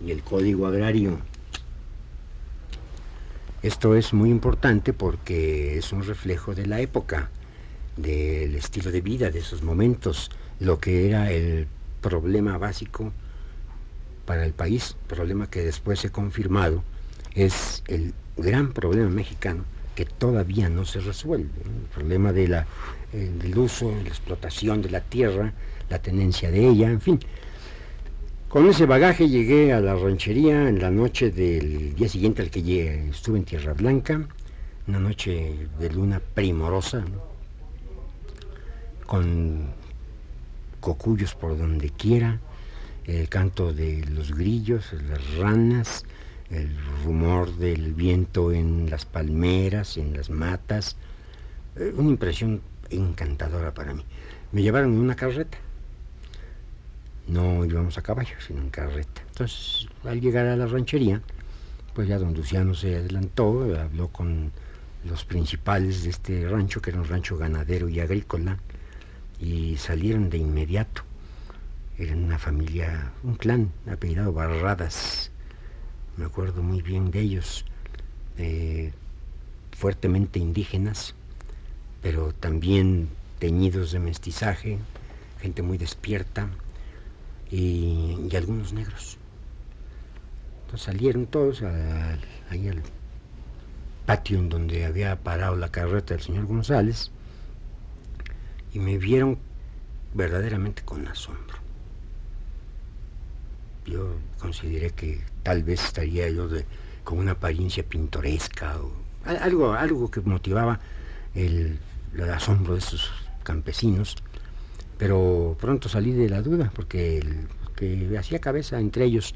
y 0.00 0.10
el 0.10 0.22
código 0.22 0.66
agrario 0.66 1.18
esto 3.66 3.96
es 3.96 4.12
muy 4.12 4.30
importante 4.30 4.92
porque 4.92 5.76
es 5.76 5.92
un 5.92 6.04
reflejo 6.04 6.54
de 6.54 6.66
la 6.66 6.80
época, 6.80 7.30
del 7.96 8.54
estilo 8.54 8.90
de 8.90 9.00
vida, 9.00 9.30
de 9.30 9.38
esos 9.38 9.62
momentos, 9.62 10.30
lo 10.60 10.78
que 10.78 11.08
era 11.08 11.30
el 11.30 11.66
problema 12.00 12.58
básico 12.58 13.12
para 14.24 14.44
el 14.44 14.52
país, 14.52 14.96
problema 15.06 15.48
que 15.48 15.62
después 15.62 16.04
he 16.04 16.10
confirmado, 16.10 16.82
es 17.34 17.82
el 17.86 18.12
gran 18.36 18.72
problema 18.72 19.08
mexicano 19.08 19.64
que 19.94 20.04
todavía 20.04 20.68
no 20.68 20.84
se 20.84 21.00
resuelve, 21.00 21.48
el 21.64 21.88
problema 21.94 22.32
de 22.32 22.48
la, 22.48 22.66
eh, 23.12 23.30
del 23.40 23.56
uso, 23.56 23.90
la 23.90 24.08
explotación 24.08 24.82
de 24.82 24.90
la 24.90 25.00
tierra, 25.00 25.52
la 25.88 25.98
tenencia 26.00 26.50
de 26.50 26.68
ella, 26.68 26.90
en 26.90 27.00
fin, 27.00 27.18
con 28.48 28.68
ese 28.68 28.86
bagaje 28.86 29.28
llegué 29.28 29.72
a 29.72 29.80
la 29.80 29.94
ranchería 29.96 30.68
en 30.68 30.80
la 30.80 30.90
noche 30.90 31.30
del 31.30 31.94
día 31.94 32.08
siguiente 32.08 32.42
al 32.42 32.50
que 32.50 32.62
llegué. 32.62 33.08
Estuve 33.10 33.38
en 33.38 33.44
Tierra 33.44 33.74
Blanca, 33.74 34.26
una 34.86 35.00
noche 35.00 35.68
de 35.78 35.90
luna 35.90 36.20
primorosa, 36.32 37.04
con 39.06 39.72
cocuyos 40.80 41.34
por 41.34 41.56
donde 41.56 41.90
quiera, 41.90 42.40
el 43.04 43.28
canto 43.28 43.72
de 43.72 44.04
los 44.06 44.34
grillos, 44.34 44.92
las 45.08 45.36
ranas, 45.36 46.04
el 46.50 46.76
rumor 47.04 47.56
del 47.56 47.94
viento 47.94 48.52
en 48.52 48.90
las 48.90 49.04
palmeras, 49.04 49.96
en 49.96 50.16
las 50.16 50.30
matas. 50.30 50.96
Eh, 51.76 51.92
una 51.96 52.10
impresión 52.10 52.62
encantadora 52.90 53.72
para 53.74 53.94
mí. 53.94 54.04
Me 54.52 54.62
llevaron 54.62 54.92
en 54.92 55.00
una 55.00 55.16
carreta 55.16 55.58
no 57.26 57.64
íbamos 57.64 57.98
a 57.98 58.02
caballo, 58.02 58.36
sino 58.46 58.60
en 58.60 58.70
carreta. 58.70 59.22
Entonces, 59.28 59.88
al 60.04 60.20
llegar 60.20 60.46
a 60.46 60.56
la 60.56 60.66
ranchería, 60.66 61.22
pues 61.94 62.08
ya 62.08 62.18
don 62.18 62.34
Luciano 62.34 62.74
se 62.74 62.96
adelantó, 62.96 63.62
habló 63.78 64.08
con 64.08 64.52
los 65.04 65.24
principales 65.24 66.04
de 66.04 66.10
este 66.10 66.48
rancho, 66.48 66.80
que 66.80 66.90
era 66.90 67.00
un 67.00 67.08
rancho 67.08 67.36
ganadero 67.36 67.88
y 67.88 68.00
agrícola, 68.00 68.58
y 69.40 69.76
salieron 69.76 70.30
de 70.30 70.38
inmediato. 70.38 71.02
Eran 71.98 72.24
una 72.24 72.38
familia, 72.38 73.12
un 73.22 73.36
clan 73.36 73.72
apellidado 73.90 74.32
Barradas, 74.32 75.30
me 76.16 76.24
acuerdo 76.26 76.62
muy 76.62 76.82
bien 76.82 77.10
de 77.10 77.20
ellos, 77.20 77.64
fuertemente 79.72 80.38
indígenas, 80.38 81.14
pero 82.02 82.32
también 82.32 83.08
teñidos 83.38 83.92
de 83.92 83.98
mestizaje, 83.98 84.78
gente 85.40 85.62
muy 85.62 85.78
despierta, 85.78 86.48
y, 87.50 88.28
algunos 88.36 88.72
negros. 88.72 89.18
Entonces 90.64 90.86
salieron 90.86 91.26
todos 91.26 91.62
ahí 91.62 92.68
al 92.68 92.82
patio 94.04 94.38
en 94.38 94.48
donde 94.48 94.84
había 94.84 95.16
parado 95.16 95.56
la 95.56 95.70
carreta 95.70 96.14
del 96.14 96.22
señor 96.22 96.46
González 96.46 97.10
y 98.72 98.78
me 98.78 98.98
vieron 98.98 99.38
verdaderamente 100.14 100.82
con 100.82 101.06
asombro. 101.06 101.56
Yo 103.86 104.16
consideré 104.38 104.90
que 104.90 105.20
tal 105.42 105.62
vez 105.62 105.84
estaría 105.84 106.28
yo 106.30 106.48
con 107.04 107.18
una 107.18 107.32
apariencia 107.32 107.84
pintoresca 107.84 108.78
o 108.78 108.92
algo, 109.24 109.72
algo 109.72 110.10
que 110.10 110.20
motivaba 110.20 110.80
el, 111.34 111.78
asombro 112.32 112.72
de 112.74 112.78
esos 112.78 113.12
campesinos 113.42 114.16
pero 114.98 115.56
pronto 115.60 115.88
salí 115.88 116.12
de 116.12 116.28
la 116.30 116.40
duda 116.40 116.72
porque 116.74 117.18
el 117.18 117.48
que 117.76 118.16
hacía 118.18 118.40
cabeza 118.40 118.80
entre 118.80 119.04
ellos 119.04 119.34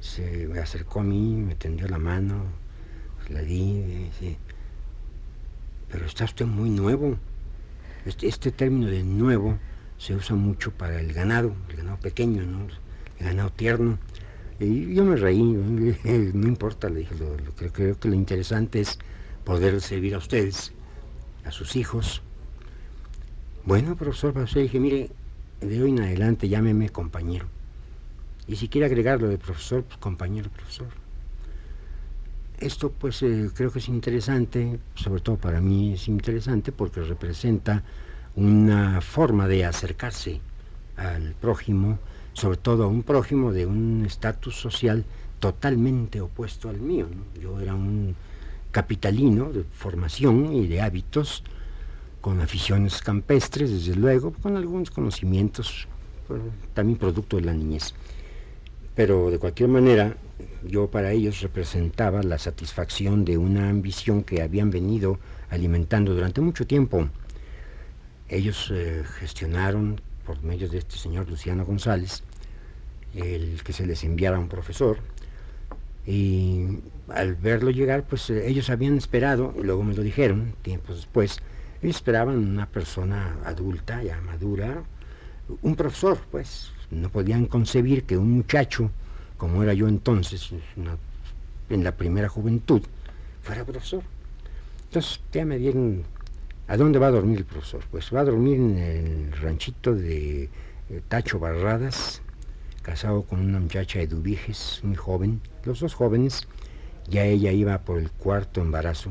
se 0.00 0.46
me 0.46 0.58
acercó 0.60 1.00
a 1.00 1.02
mí, 1.02 1.34
me 1.34 1.54
tendió 1.54 1.86
la 1.88 1.98
mano, 1.98 2.44
la 3.28 3.40
di, 3.42 4.06
pero 5.90 6.06
está 6.06 6.24
usted 6.24 6.46
muy 6.46 6.70
nuevo. 6.70 7.18
Este, 8.06 8.28
este, 8.28 8.52
término 8.52 8.86
de 8.86 9.02
nuevo 9.02 9.58
se 9.98 10.14
usa 10.14 10.36
mucho 10.36 10.70
para 10.70 11.00
el 11.00 11.12
ganado, 11.12 11.54
el 11.68 11.76
ganado 11.76 11.98
pequeño, 11.98 12.40
el 12.40 13.24
ganado 13.26 13.50
tierno. 13.50 13.98
Y 14.60 14.94
yo 14.94 15.04
me 15.04 15.16
reí, 15.16 15.42
no 16.34 16.46
importa, 16.46 16.88
le 16.88 17.00
dije, 17.00 17.16
lo, 17.16 17.54
que 17.56 17.70
creo 17.70 17.98
que 17.98 18.08
lo 18.08 18.14
interesante 18.14 18.80
es 18.80 18.98
poder 19.44 19.80
servir 19.80 20.14
a 20.14 20.18
ustedes, 20.18 20.72
a 21.44 21.50
sus 21.50 21.76
hijos, 21.76 22.22
bueno, 23.64 23.96
profesor, 23.96 24.48
dije, 24.54 24.78
mire, 24.78 25.10
de 25.60 25.82
hoy 25.82 25.90
en 25.90 26.00
adelante 26.00 26.48
llámeme 26.48 26.88
compañero. 26.90 27.46
Y 28.46 28.54
si 28.54 28.68
quiere 28.68 28.86
agregarlo 28.86 29.26
de 29.26 29.38
profesor, 29.38 29.82
pues 29.82 29.98
compañero 29.98 30.50
profesor. 30.50 30.86
Esto 32.58 32.90
pues 32.90 33.22
eh, 33.22 33.50
creo 33.54 33.70
que 33.70 33.80
es 33.80 33.88
interesante, 33.88 34.78
sobre 34.94 35.20
todo 35.20 35.36
para 35.36 35.60
mí 35.60 35.92
es 35.92 36.08
interesante 36.08 36.72
porque 36.72 37.02
representa 37.02 37.82
una 38.34 39.00
forma 39.02 39.46
de 39.46 39.66
acercarse 39.66 40.40
al 40.96 41.34
prójimo, 41.34 41.98
sobre 42.32 42.56
todo 42.56 42.84
a 42.84 42.86
un 42.86 43.02
prójimo 43.02 43.52
de 43.52 43.66
un 43.66 44.04
estatus 44.06 44.56
social 44.56 45.04
totalmente 45.38 46.20
opuesto 46.22 46.70
al 46.70 46.80
mío. 46.80 47.06
Yo 47.40 47.60
era 47.60 47.74
un 47.74 48.14
capitalino 48.70 49.52
de 49.52 49.64
formación 49.64 50.54
y 50.54 50.66
de 50.66 50.80
hábitos, 50.80 51.42
con 52.22 52.40
aficiones 52.40 53.02
campestres, 53.02 53.70
desde 53.70 53.94
luego, 53.94 54.32
con 54.32 54.56
algunos 54.56 54.90
conocimientos, 54.90 55.86
también 56.74 56.98
producto 56.98 57.36
de 57.36 57.42
la 57.42 57.52
niñez. 57.52 57.94
Pero 58.94 59.30
de 59.30 59.38
cualquier 59.38 59.68
manera, 59.68 60.16
yo 60.64 60.90
para 60.90 61.12
ellos 61.12 61.40
representaba 61.40 62.22
la 62.22 62.38
satisfacción 62.38 63.24
de 63.24 63.38
una 63.38 63.68
ambición 63.68 64.22
que 64.22 64.42
habían 64.42 64.70
venido 64.70 65.18
alimentando 65.50 66.14
durante 66.14 66.40
mucho 66.40 66.66
tiempo. 66.66 67.08
Ellos 68.28 68.70
eh, 68.74 69.04
gestionaron, 69.18 70.00
por 70.24 70.42
medio 70.42 70.68
de 70.68 70.78
este 70.78 70.96
señor 70.96 71.28
Luciano 71.28 71.64
González, 71.64 72.22
el 73.14 73.62
que 73.62 73.72
se 73.72 73.86
les 73.86 74.02
enviara 74.04 74.38
un 74.38 74.48
profesor, 74.48 74.98
y 76.04 76.80
al 77.08 77.34
verlo 77.34 77.70
llegar, 77.70 78.04
pues 78.04 78.30
eh, 78.30 78.48
ellos 78.48 78.70
habían 78.70 78.96
esperado, 78.96 79.54
y 79.58 79.62
luego 79.62 79.82
me 79.82 79.94
lo 79.94 80.02
dijeron, 80.02 80.54
tiempos 80.62 80.96
después, 80.96 81.38
ellos 81.82 81.96
esperaban 81.96 82.36
una 82.36 82.66
persona 82.66 83.36
adulta, 83.44 84.02
ya 84.02 84.20
madura, 84.20 84.82
un 85.62 85.76
profesor, 85.76 86.18
pues 86.30 86.72
no 86.90 87.10
podían 87.10 87.46
concebir 87.46 88.04
que 88.04 88.16
un 88.16 88.32
muchacho, 88.32 88.90
como 89.36 89.62
era 89.62 89.74
yo 89.74 89.88
entonces, 89.88 90.50
en 91.68 91.84
la 91.84 91.96
primera 91.96 92.28
juventud, 92.28 92.82
fuera 93.42 93.64
profesor. 93.64 94.02
Entonces 94.86 95.20
ya 95.32 95.44
me 95.44 95.58
dieron, 95.58 96.02
¿a 96.66 96.76
dónde 96.76 96.98
va 96.98 97.08
a 97.08 97.10
dormir 97.10 97.38
el 97.38 97.44
profesor? 97.44 97.84
Pues 97.90 98.10
va 98.14 98.20
a 98.20 98.24
dormir 98.24 98.56
en 98.56 98.78
el 98.78 99.32
ranchito 99.32 99.94
de 99.94 100.44
eh, 100.44 101.02
Tacho 101.08 101.38
Barradas, 101.38 102.22
casado 102.82 103.22
con 103.22 103.40
una 103.40 103.60
muchacha 103.60 104.00
de 104.00 104.06
Dubiges, 104.06 104.80
muy 104.82 104.96
joven, 104.96 105.40
los 105.64 105.80
dos 105.80 105.94
jóvenes, 105.94 106.46
ya 107.08 107.24
ella 107.24 107.52
iba 107.52 107.78
por 107.78 107.98
el 107.98 108.10
cuarto 108.10 108.60
embarazo. 108.60 109.10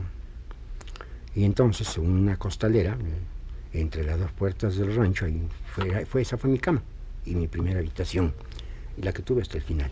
Y 1.33 1.43
entonces, 1.43 1.87
según 1.87 2.11
una 2.11 2.37
costalera, 2.37 2.93
eh, 2.93 3.79
entre 3.81 4.03
las 4.03 4.19
dos 4.19 4.31
puertas 4.31 4.75
del 4.77 4.95
rancho, 4.95 5.25
ahí 5.25 5.47
fue, 5.65 6.05
fue, 6.05 6.21
esa 6.21 6.37
fue 6.37 6.49
mi 6.49 6.59
cama 6.59 6.81
y 7.25 7.35
mi 7.35 7.47
primera 7.47 7.79
habitación, 7.79 8.33
y 8.97 9.01
la 9.01 9.13
que 9.13 9.21
tuve 9.21 9.41
hasta 9.41 9.57
el 9.57 9.63
final. 9.63 9.91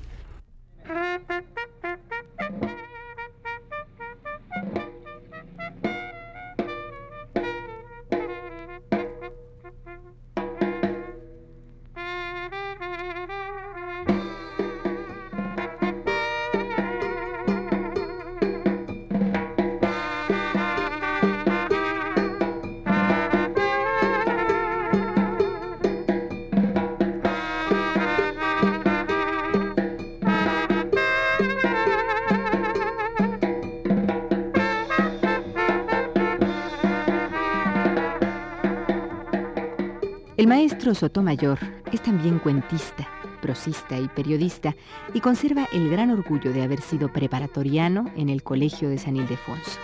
El 40.44 40.50
maestro 40.50 40.94
Sotomayor 40.94 41.58
es 41.94 42.04
también 42.04 42.38
cuentista, 42.38 43.08
prosista 43.42 43.98
y 43.98 44.10
periodista 44.10 44.76
y 45.14 45.22
conserva 45.22 45.70
el 45.72 45.90
gran 45.90 46.12
orgullo 46.12 46.52
de 46.52 46.64
haber 46.64 46.82
sido 46.82 47.08
preparatoriano 47.08 48.12
en 48.18 48.28
el 48.28 48.44
Colegio 48.44 48.90
de 48.90 48.98
San 48.98 49.16
Ildefonso. 49.16 49.80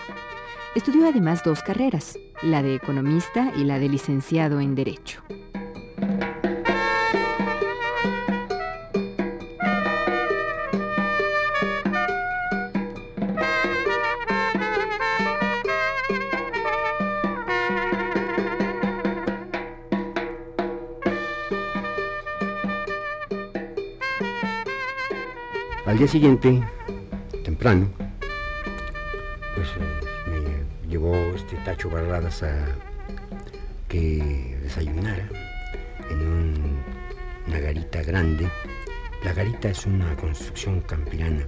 Estudió 0.74 1.08
además 1.08 1.42
dos 1.42 1.62
carreras, 1.62 2.18
la 2.42 2.62
de 2.62 2.74
economista 2.74 3.50
y 3.56 3.64
la 3.64 3.78
de 3.78 3.88
licenciado 3.88 4.60
en 4.60 4.74
Derecho. 4.74 5.22
Al 25.90 25.98
día 25.98 26.06
siguiente, 26.06 26.62
temprano, 27.42 27.90
pues 29.56 29.66
eh, 29.70 30.64
me 30.84 30.88
llevó 30.88 31.16
este 31.34 31.56
Tacho 31.64 31.90
Barradas 31.90 32.44
a 32.44 32.64
que 33.88 34.56
desayunara 34.62 35.28
en 36.08 36.80
una 37.48 37.58
garita 37.58 38.04
grande. 38.04 38.48
La 39.24 39.32
garita 39.32 39.70
es 39.70 39.84
una 39.84 40.14
construcción 40.14 40.80
campirana 40.82 41.44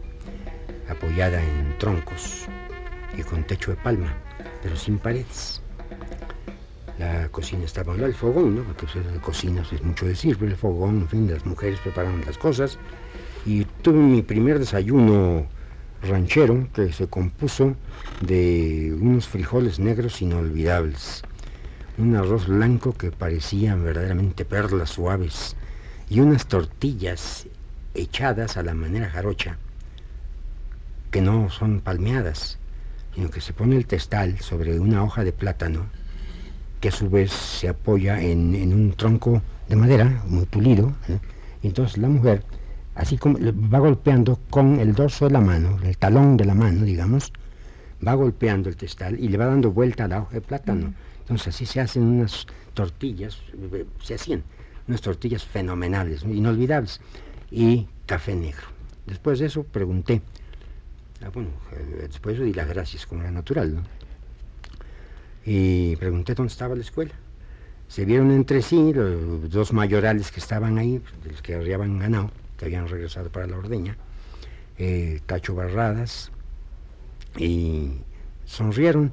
apoyada 0.89 1.41
en 1.41 1.79
troncos 1.79 2.47
y 3.17 3.23
con 3.23 3.45
techo 3.45 3.71
de 3.71 3.77
palma, 3.77 4.13
pero 4.61 4.75
sin 4.75 4.99
paredes. 4.99 5.63
La 6.99 7.29
cocina 7.29 7.65
estaba 7.65 7.95
al 7.95 8.13
fogón, 8.13 8.57
¿no? 8.57 8.65
Porque 8.65 8.87
pues, 8.93 9.21
cocina 9.21 9.65
es 9.71 9.83
mucho 9.85 10.05
decir, 10.05 10.37
pero 10.37 10.51
el 10.51 10.57
fogón, 10.57 11.03
en 11.03 11.09
fin, 11.09 11.31
las 11.31 11.47
mujeres 11.47 11.79
preparaban 11.79 12.25
las 12.27 12.39
cosas 12.39 12.77
y 13.45 13.65
tuve 13.65 13.99
mi 13.99 14.23
primer 14.23 14.59
desayuno 14.59 15.47
ranchero 16.03 16.69
que 16.75 16.93
se 16.93 17.07
compuso 17.07 17.75
de 18.21 18.97
unos 19.01 19.29
frijoles 19.29 19.79
negros 19.79 20.23
inolvidables, 20.23 21.25
un 21.99 22.15
arroz 22.17 22.47
blanco 22.47 22.93
que 22.93 23.11
parecían 23.11 23.85
verdaderamente 23.85 24.45
perlas 24.45 24.91
suaves 24.91 25.57
y 26.09 26.21
unas 26.21 26.47
tortillas 26.47 27.47
echadas 27.95 28.57
a 28.57 28.63
la 28.63 28.75
manera 28.75 29.11
jarocha, 29.11 29.59
que 31.11 31.21
no 31.21 31.51
son 31.51 31.81
palmeadas, 31.81 32.59
sino 33.15 33.31
que 33.31 33.41
se 33.41 33.53
pone 33.53 33.77
el 33.77 33.87
testal 33.87 34.39
sobre 34.41 34.79
una 34.79 35.03
hoja 35.03 35.25
de 35.25 35.33
plátano, 35.33 35.87
que 36.81 36.89
a 36.89 36.93
su 36.93 37.11
vez 37.11 37.31
se 37.31 37.69
apoya 37.69 38.21
en, 38.21 38.73
un 38.73 38.93
tronco 38.93 39.43
de 39.69 39.77
madera 39.77 40.23
muy 40.27 40.47
pulido, 40.47 40.95
¿eh? 41.09 41.19
entonces 41.63 41.99
la 41.99 42.09
mujer 42.09 42.45
así 42.95 43.19
como 43.19 43.39
va 43.41 43.79
golpeando 43.79 44.39
con 44.51 44.79
el 44.79 44.95
dorso 44.95 45.27
de 45.27 45.33
la 45.33 45.41
mano, 45.41 45.79
el 45.83 45.97
talón 45.97 46.37
de 46.37 46.45
la 46.45 46.55
mano, 46.55 46.85
digamos, 46.85 47.33
va 48.07 48.15
golpeando 48.15 48.69
el 48.69 48.77
testal 48.77 49.19
y 49.19 49.29
le 49.29 49.39
va 49.39 49.47
dando 49.47 49.71
vuelta 49.71 50.05
a 50.05 50.09
la 50.09 50.23
hoja 50.23 50.35
de 50.35 50.41
plátano. 50.41 50.95
Entonces 51.21 51.49
así 51.49 51.67
se 51.67 51.81
hacen 51.81 52.03
unas 52.03 52.47
tortillas, 52.75 53.39
eh, 53.73 53.87
se 54.03 54.15
hacían 54.15 54.43
unas 54.89 55.01
tortillas 55.01 55.45
fenomenales, 55.45 56.23
inolvidables, 56.25 57.01
y 57.51 57.87
café 58.07 58.35
negro. 58.35 58.67
Después 59.07 59.39
de 59.39 59.47
eso 59.47 59.63
pregunté, 59.63 60.23
ah, 61.25 61.31
bueno, 61.33 61.51
eh, 61.73 62.07
después 62.09 62.41
di 62.41 62.53
las 62.53 62.69
gracias 62.69 63.07
como 63.07 63.21
era 63.21 63.31
natural, 63.31 63.75
¿no? 63.75 63.83
Y 65.45 65.97
pregunté 65.97 66.35
dónde 66.35 66.51
estaba 66.51 66.75
la 66.75 66.81
escuela. 66.81 67.13
Se 67.89 68.05
vieron 68.05 68.31
entre 68.31 68.63
sí 68.63 68.93
los 68.95 69.51
dos 69.51 69.73
mayorales 69.73 70.31
que 70.31 70.41
estaban 70.41 70.79
ahí, 70.79 71.03
los 71.29 71.43
que 71.43 71.55
habían 71.55 71.99
ganado, 71.99 72.31
habían 72.65 72.89
regresado 72.89 73.31
para 73.31 73.47
la 73.47 73.59
ordeña, 73.59 73.97
eh, 74.79 75.21
Tacho 75.27 75.55
Barradas, 75.55 76.31
y 77.37 77.93
sonrieron. 78.45 79.13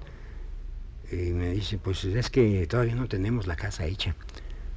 Y 1.11 1.31
me 1.31 1.51
dice, 1.51 1.77
pues 1.77 2.03
es 2.05 2.29
que 2.29 2.67
todavía 2.67 2.95
no 2.95 3.07
tenemos 3.07 3.47
la 3.47 3.55
casa 3.55 3.85
hecha. 3.85 4.15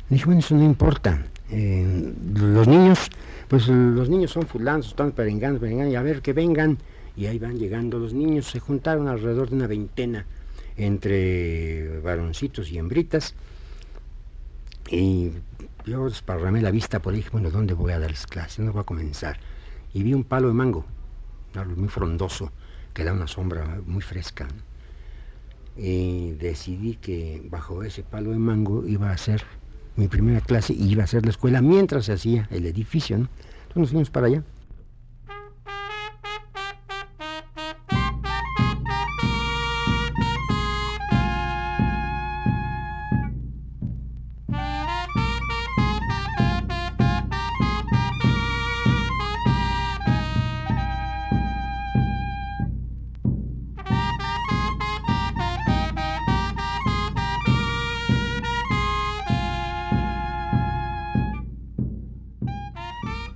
Le 0.09 0.17
dije, 0.17 0.25
bueno, 0.25 0.41
eso 0.41 0.55
no 0.55 0.65
importa. 0.65 1.25
Eh, 1.51 2.15
los 2.35 2.67
niños, 2.67 3.11
pues 3.49 3.69
los 3.69 4.09
niños 4.09 4.31
son 4.31 4.47
fulanos, 4.47 4.89
están 4.89 5.13
perengando, 5.13 5.61
perengando, 5.61 5.93
y 5.93 5.97
a 5.97 6.03
ver 6.03 6.23
que 6.23 6.33
vengan. 6.33 6.79
Y 7.15 7.27
ahí 7.27 7.39
van 7.39 7.59
llegando 7.59 7.99
los 7.99 8.15
niños, 8.15 8.47
se 8.47 8.59
juntaron 8.59 9.09
alrededor 9.09 9.51
de 9.51 9.57
una 9.57 9.67
veintena 9.67 10.25
entre 10.79 12.01
varoncitos 12.01 12.71
y 12.71 12.79
hembritas. 12.79 13.35
Y 14.93 15.31
yo 15.87 16.05
desparramé 16.05 16.61
la 16.61 16.71
vista 16.71 17.01
por 17.01 17.15
ahí, 17.15 17.21
dije, 17.21 17.31
bueno, 17.33 17.51
¿dónde 17.51 17.73
voy 17.73 17.93
a 17.93 17.99
darles 17.99 18.27
clases? 18.27 18.59
¿Dónde 18.59 18.73
voy 18.73 18.83
a 18.83 18.85
comenzar? 18.85 19.39
Y 19.95 20.03
vi 20.03 20.13
un 20.13 20.23
palo 20.23 20.49
de 20.49 20.55
mango, 20.55 20.85
un 21.55 21.59
árbol 21.59 21.79
muy 21.79 21.89
frondoso, 21.89 22.53
que 22.93 23.03
da 23.03 23.15
una 23.15 23.27
sombra 23.27 23.81
muy 23.87 24.03
fresca. 24.03 24.47
Y 25.79 26.33
decidí 26.33 26.97
que 26.97 27.43
bajo 27.51 27.83
ese 27.83 28.03
palo 28.03 28.33
de 28.33 28.37
mango 28.37 28.87
iba 28.87 29.09
a 29.09 29.15
hacer 29.15 29.43
mi 29.97 30.09
primera 30.09 30.43
clase 30.43 30.75
y 30.75 30.93
iba 30.93 31.01
a 31.01 31.05
hacer 31.05 31.25
la 31.25 31.31
escuela 31.31 31.63
mientras 31.63 32.05
se 32.05 32.13
hacía 32.13 32.47
el 32.51 32.67
edificio. 32.67 33.17
Entonces 33.17 33.77
nos 33.77 33.89
fuimos 33.89 34.11
para 34.11 34.27
allá. 34.27 34.45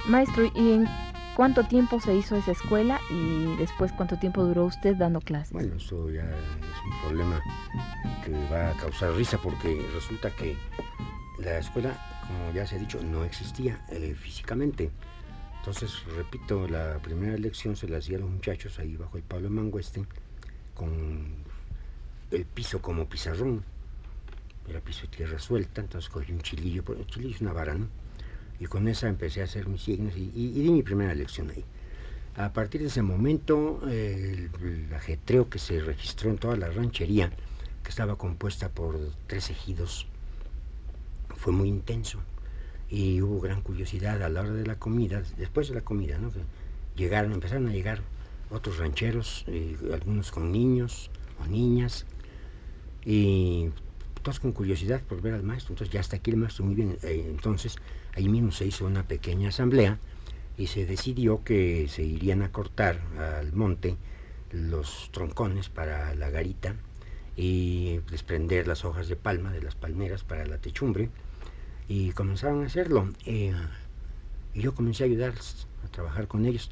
Maestro, 0.09 0.45
¿y 0.55 0.73
en 0.73 0.87
cuánto 1.35 1.65
tiempo 1.65 2.01
se 2.01 2.15
hizo 2.15 2.37
esa 2.37 2.53
escuela 2.53 3.01
y 3.11 3.57
después 3.57 3.91
cuánto 3.93 4.17
tiempo 4.19 4.45
duró 4.45 4.67
usted 4.67 4.95
dando 4.97 5.21
clases? 5.21 5.53
Bueno, 5.53 5.75
eso 5.75 6.09
ya 6.11 6.23
es 6.23 6.85
un 6.85 7.01
problema 7.03 7.43
que 8.25 8.31
va 8.53 8.71
a 8.71 8.77
causar 8.77 9.13
risa 9.15 9.37
porque 9.43 9.85
resulta 9.93 10.31
que 10.31 10.57
la 11.39 11.59
escuela, 11.59 11.97
como 12.27 12.53
ya 12.53 12.65
se 12.67 12.77
ha 12.77 12.79
dicho, 12.79 13.03
no 13.03 13.25
existía 13.25 13.85
eh, 13.89 14.15
físicamente. 14.15 14.93
Entonces, 15.59 16.05
repito, 16.17 16.69
la 16.69 16.99
primera 16.99 17.37
lección 17.37 17.75
se 17.75 17.89
la 17.89 17.99
hacía 17.99 18.19
a 18.19 18.21
los 18.21 18.31
muchachos 18.31 18.79
ahí 18.79 18.97
bajo 18.97 19.17
el 19.17 19.25
Pablo 19.25 19.51
Mangueste 19.51 20.07
con 20.73 21.45
el 22.31 22.45
piso 22.47 22.81
como 22.81 23.09
pizarrón. 23.09 23.65
Era 24.69 24.81
piso 24.81 25.03
de 25.03 25.09
tierra 25.09 25.41
suelta, 25.41 25.81
entonces 25.81 26.09
cogí 26.09 26.31
un 26.31 26.43
chilillo, 26.43 26.85
el 26.97 27.07
chilillo 27.07 27.35
es 27.35 27.41
una 27.41 27.53
vara, 27.53 27.75
¿no? 27.75 27.89
Y 28.59 28.67
con 28.67 28.89
esa 28.89 29.09
empecé 29.09 29.41
a 29.41 29.45
hacer 29.45 29.69
mis 29.69 29.83
signos 29.83 30.15
y, 30.17 30.31
di 30.31 30.71
mi 30.71 30.83
primera 30.83 31.15
lección 31.15 31.51
ahí. 31.51 31.65
A 32.37 32.53
partir 32.53 32.83
de 32.83 32.89
ese 32.89 33.03
momento, 33.03 33.81
el, 33.89 34.51
ajetreo 34.95 35.49
que 35.49 35.59
se 35.59 35.81
registró 35.81 36.31
en 36.31 36.39
toda 36.39 36.57
la 36.57 36.69
ranchería, 36.69 37.31
que 37.83 37.91
estaba 37.91 38.17
compuesta 38.17 38.69
por 38.69 38.99
tres 39.27 39.51
ejidos, 39.51 40.07
fue 41.37 41.53
muy 41.53 41.69
intenso 41.69 42.21
y 42.91 43.21
hubo 43.21 43.41
gran 43.41 43.63
curiosidad 43.63 44.23
a 44.23 44.29
la 44.29 44.41
hora 44.43 44.53
de 44.53 44.67
la 44.67 44.79
comida, 44.79 45.23
después 45.39 45.69
de 45.69 45.75
la 45.75 45.81
comida, 45.81 46.19
¿no? 46.19 46.31
llegaron, 46.95 47.33
empezaron 47.33 47.69
a 47.69 47.73
llegar 47.73 48.01
otros 48.51 48.79
rancheros, 48.79 49.45
eh, 49.49 49.77
algunos 49.93 50.31
con 50.31 50.53
niños 50.53 51.11
o 51.43 51.47
niñas, 51.47 52.07
y 53.05 53.71
todos 54.27 54.41
con 54.41 54.51
curiosidad 54.51 55.01
por 55.03 55.23
ver 55.23 55.35
al 55.35 55.45
maestro. 55.45 55.75
Entonces 55.75 55.95
ya 55.95 56.01
hasta 56.01 56.17
aquí 56.17 56.33
el 56.33 56.37
maestro 56.37 56.65
muy 56.65 56.75
bien. 56.75 56.99
Eh, 57.05 57.27
entonces 57.31 57.77
ahí 58.17 58.29
mismo 58.29 58.51
se 58.51 58.67
hizo 58.67 58.85
una 58.85 59.07
pequeña 59.07 59.51
asamblea 59.51 60.01
y 60.59 60.67
se 60.67 60.85
decidió 60.85 61.45
que 61.45 61.87
se 61.89 62.03
irían 62.03 62.43
a 62.43 62.51
cortar 62.51 63.01
al 63.19 63.53
monte 63.53 63.97
los 64.51 65.11
troncones 65.13 65.69
para 65.69 66.13
la 66.17 66.29
garita 66.31 66.75
y 67.37 67.99
desprender 68.11 68.67
las 68.67 68.85
hojas 68.85 69.07
de 69.07 69.15
palma 69.15 69.53
de 69.53 69.63
las 69.63 69.77
palmeras 69.77 70.25
para 70.25 70.45
la 70.45 70.59
techumbre 70.59 71.09
y 71.87 72.11
comenzaron 72.11 72.65
a 72.65 72.67
hacerlo 72.67 73.13
eh, 73.27 73.55
y 74.55 74.61
yo 74.61 74.75
comencé 74.75 75.05
a 75.05 75.07
ayudarles 75.07 75.69
a 75.85 75.89
trabajar 75.89 76.27
con 76.27 76.47
ellos 76.47 76.71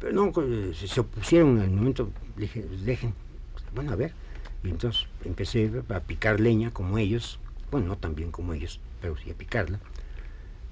pero 0.00 0.12
no 0.12 0.32
se 0.72 1.00
opusieron 1.00 1.58
en 1.58 1.64
el 1.64 1.70
momento 1.70 2.10
dije 2.36 2.64
dejen 2.84 3.12
bueno 3.74 3.92
a 3.92 3.96
ver 3.96 4.14
entonces 4.70 5.06
empecé 5.24 5.70
a 5.88 6.00
picar 6.00 6.40
leña 6.40 6.70
como 6.72 6.98
ellos 6.98 7.38
bueno 7.70 7.88
no 7.88 7.98
tan 7.98 8.14
bien 8.14 8.30
como 8.30 8.52
ellos 8.54 8.80
pero 9.00 9.16
sí 9.16 9.30
a 9.30 9.34
picarla 9.34 9.80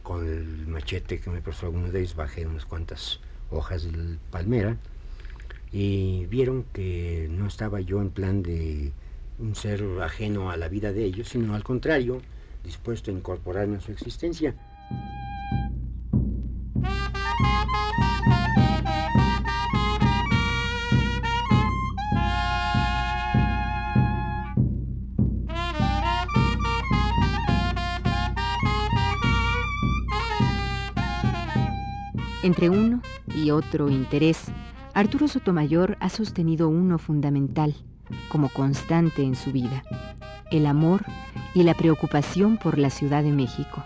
con 0.05 0.29
el 0.29 0.69
machete 0.69 1.19
que 1.19 1.31
me 1.31 1.41
prestó 1.41 1.67
alguno 1.67 1.91
de 1.91 1.99
ellos, 1.99 2.15
bajé 2.15 2.47
unas 2.47 2.67
cuantas 2.67 3.21
hojas 3.51 3.85
de 3.85 4.19
palmera 4.31 4.77
y 5.73 6.27
vieron 6.27 6.65
que 6.73 7.27
no 7.31 7.49
estaba 7.49 7.81
yo 7.81 8.01
en 8.01 8.11
plan 8.11 8.43
de 8.43 8.93
un 9.39 9.57
ser 9.57 9.83
ajeno 10.03 10.51
a 10.51 10.57
la 10.57 10.69
vida 10.69 10.93
de 10.93 11.05
ellos, 11.05 11.31
sino 11.31 11.55
al 11.55 11.65
contrario, 11.65 12.21
dispuesto 12.63 13.11
a 13.11 13.15
incorporarme 13.15 13.79
a 13.79 13.81
su 13.81 13.91
existencia. 13.91 14.55
Entre 32.45 32.69
uno 32.69 33.01
y 33.35 33.53
otro 33.53 33.89
interés, 33.89 34.53
Arturo 34.93 35.29
Sotomayor 35.29 35.97
ha 36.01 36.11
sostenido 36.11 36.69
uno 36.69 36.99
fundamental, 36.99 37.75
como 38.29 38.51
constante 38.51 39.23
en 39.23 39.35
su 39.35 39.51
vida, 39.51 39.83
el 40.51 40.67
amor 40.67 41.07
y 41.55 41.63
la 41.63 41.73
preocupación 41.73 42.59
por 42.59 42.77
la 42.77 42.91
Ciudad 42.91 43.23
de 43.23 43.33
México, 43.33 43.83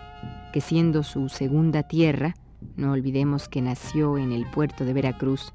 que 0.51 0.59
siendo 0.59 1.03
su 1.03 1.29
segunda 1.29 1.83
tierra, 1.83 2.35
no 2.75 2.91
olvidemos 2.91 3.47
que 3.47 3.61
nació 3.61 4.17
en 4.17 4.33
el 4.33 4.45
puerto 4.45 4.83
de 4.83 4.91
Veracruz, 4.91 5.53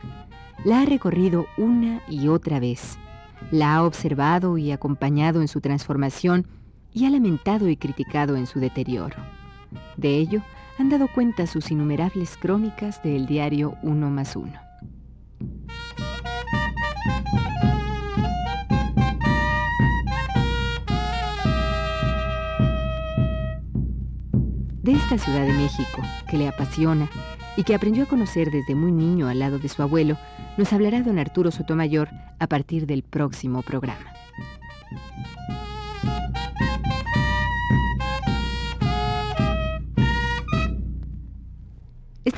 la 0.64 0.80
ha 0.80 0.86
recorrido 0.86 1.44
una 1.58 2.00
y 2.08 2.28
otra 2.28 2.58
vez, 2.58 2.98
la 3.50 3.74
ha 3.74 3.84
observado 3.84 4.56
y 4.56 4.72
acompañado 4.72 5.42
en 5.42 5.48
su 5.48 5.60
transformación 5.60 6.46
y 6.90 7.04
ha 7.04 7.10
lamentado 7.10 7.68
y 7.68 7.76
criticado 7.76 8.34
en 8.34 8.46
su 8.46 8.60
deterioro. 8.60 9.18
De 9.98 10.16
ello, 10.16 10.40
han 10.78 10.88
dado 10.88 11.08
cuenta 11.08 11.46
sus 11.46 11.70
innumerables 11.70 12.36
crónicas 12.36 13.02
del 13.02 13.26
diario 13.26 13.76
Uno 13.82 14.10
más 14.10 14.36
Uno. 14.36 14.58
De 24.82 24.92
esta 24.92 25.16
Ciudad 25.16 25.46
de 25.46 25.52
México, 25.52 26.02
que 26.28 26.36
le 26.36 26.48
apasiona 26.48 27.08
y 27.56 27.62
que 27.62 27.74
aprendió 27.74 28.04
a 28.04 28.06
conocer 28.06 28.50
desde 28.50 28.74
muy 28.74 28.92
niño 28.92 29.28
al 29.28 29.38
lado 29.38 29.58
de 29.58 29.68
su 29.68 29.80
abuelo, 29.80 30.18
nos 30.58 30.72
hablará 30.72 31.02
don 31.02 31.18
Arturo 31.18 31.50
Sotomayor 31.50 32.08
a 32.38 32.46
partir 32.48 32.86
del 32.86 33.02
próximo 33.02 33.62
programa. 33.62 34.13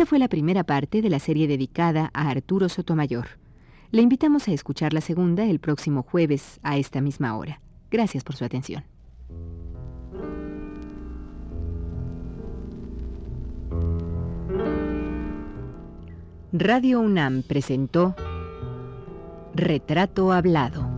Fue 0.07 0.21
la 0.21 0.29
primera 0.29 0.63
parte 0.63 1.03
de 1.03 1.11
la 1.11 1.19
serie 1.19 1.49
dedicada 1.49 2.11
a 2.15 2.31
Arturo 2.31 2.69
Sotomayor. 2.69 3.27
Le 3.91 4.03
invitamos 4.03 4.47
a 4.47 4.53
escuchar 4.53 4.93
la 4.93 5.01
segunda 5.01 5.45
el 5.45 5.59
próximo 5.59 6.05
jueves 6.05 6.61
a 6.63 6.77
esta 6.77 7.01
misma 7.01 7.37
hora. 7.37 7.61
Gracias 7.91 8.23
por 8.23 8.37
su 8.37 8.45
atención. 8.45 8.85
Radio 16.53 17.01
UNAM 17.01 17.43
presentó 17.43 18.15
Retrato 19.55 20.31
Hablado. 20.31 20.89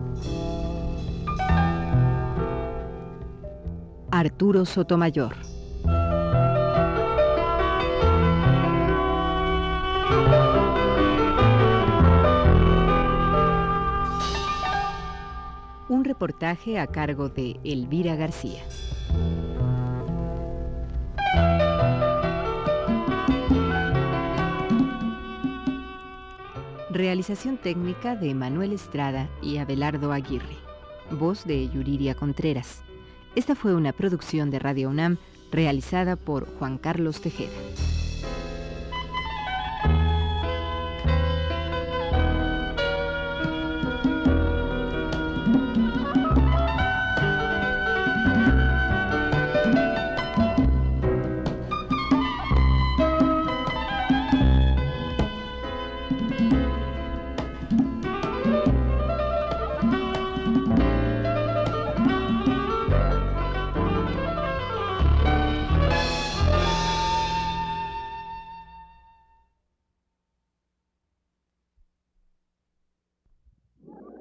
Arturo 4.11 4.65
Sotomayor. 4.65 5.35
Un 15.89 16.05
reportaje 16.05 16.77
a 16.77 16.85
cargo 16.85 17.29
de 17.29 17.59
Elvira 17.63 18.15
García. 18.15 18.61
Realización 26.91 27.57
técnica 27.57 28.15
de 28.15 28.35
Manuel 28.35 28.71
Estrada 28.71 29.27
y 29.41 29.57
Abelardo 29.57 30.11
Aguirre. 30.11 30.57
Voz 31.09 31.45
de 31.45 31.67
Yuriria 31.69 32.13
Contreras. 32.13 32.83
Esta 33.35 33.55
fue 33.55 33.73
una 33.73 33.91
producción 33.91 34.51
de 34.51 34.59
Radio 34.59 34.89
UNAM 34.89 35.17
realizada 35.51 36.17
por 36.17 36.45
Juan 36.59 36.77
Carlos 36.77 37.19
Tejeda. 37.19 37.49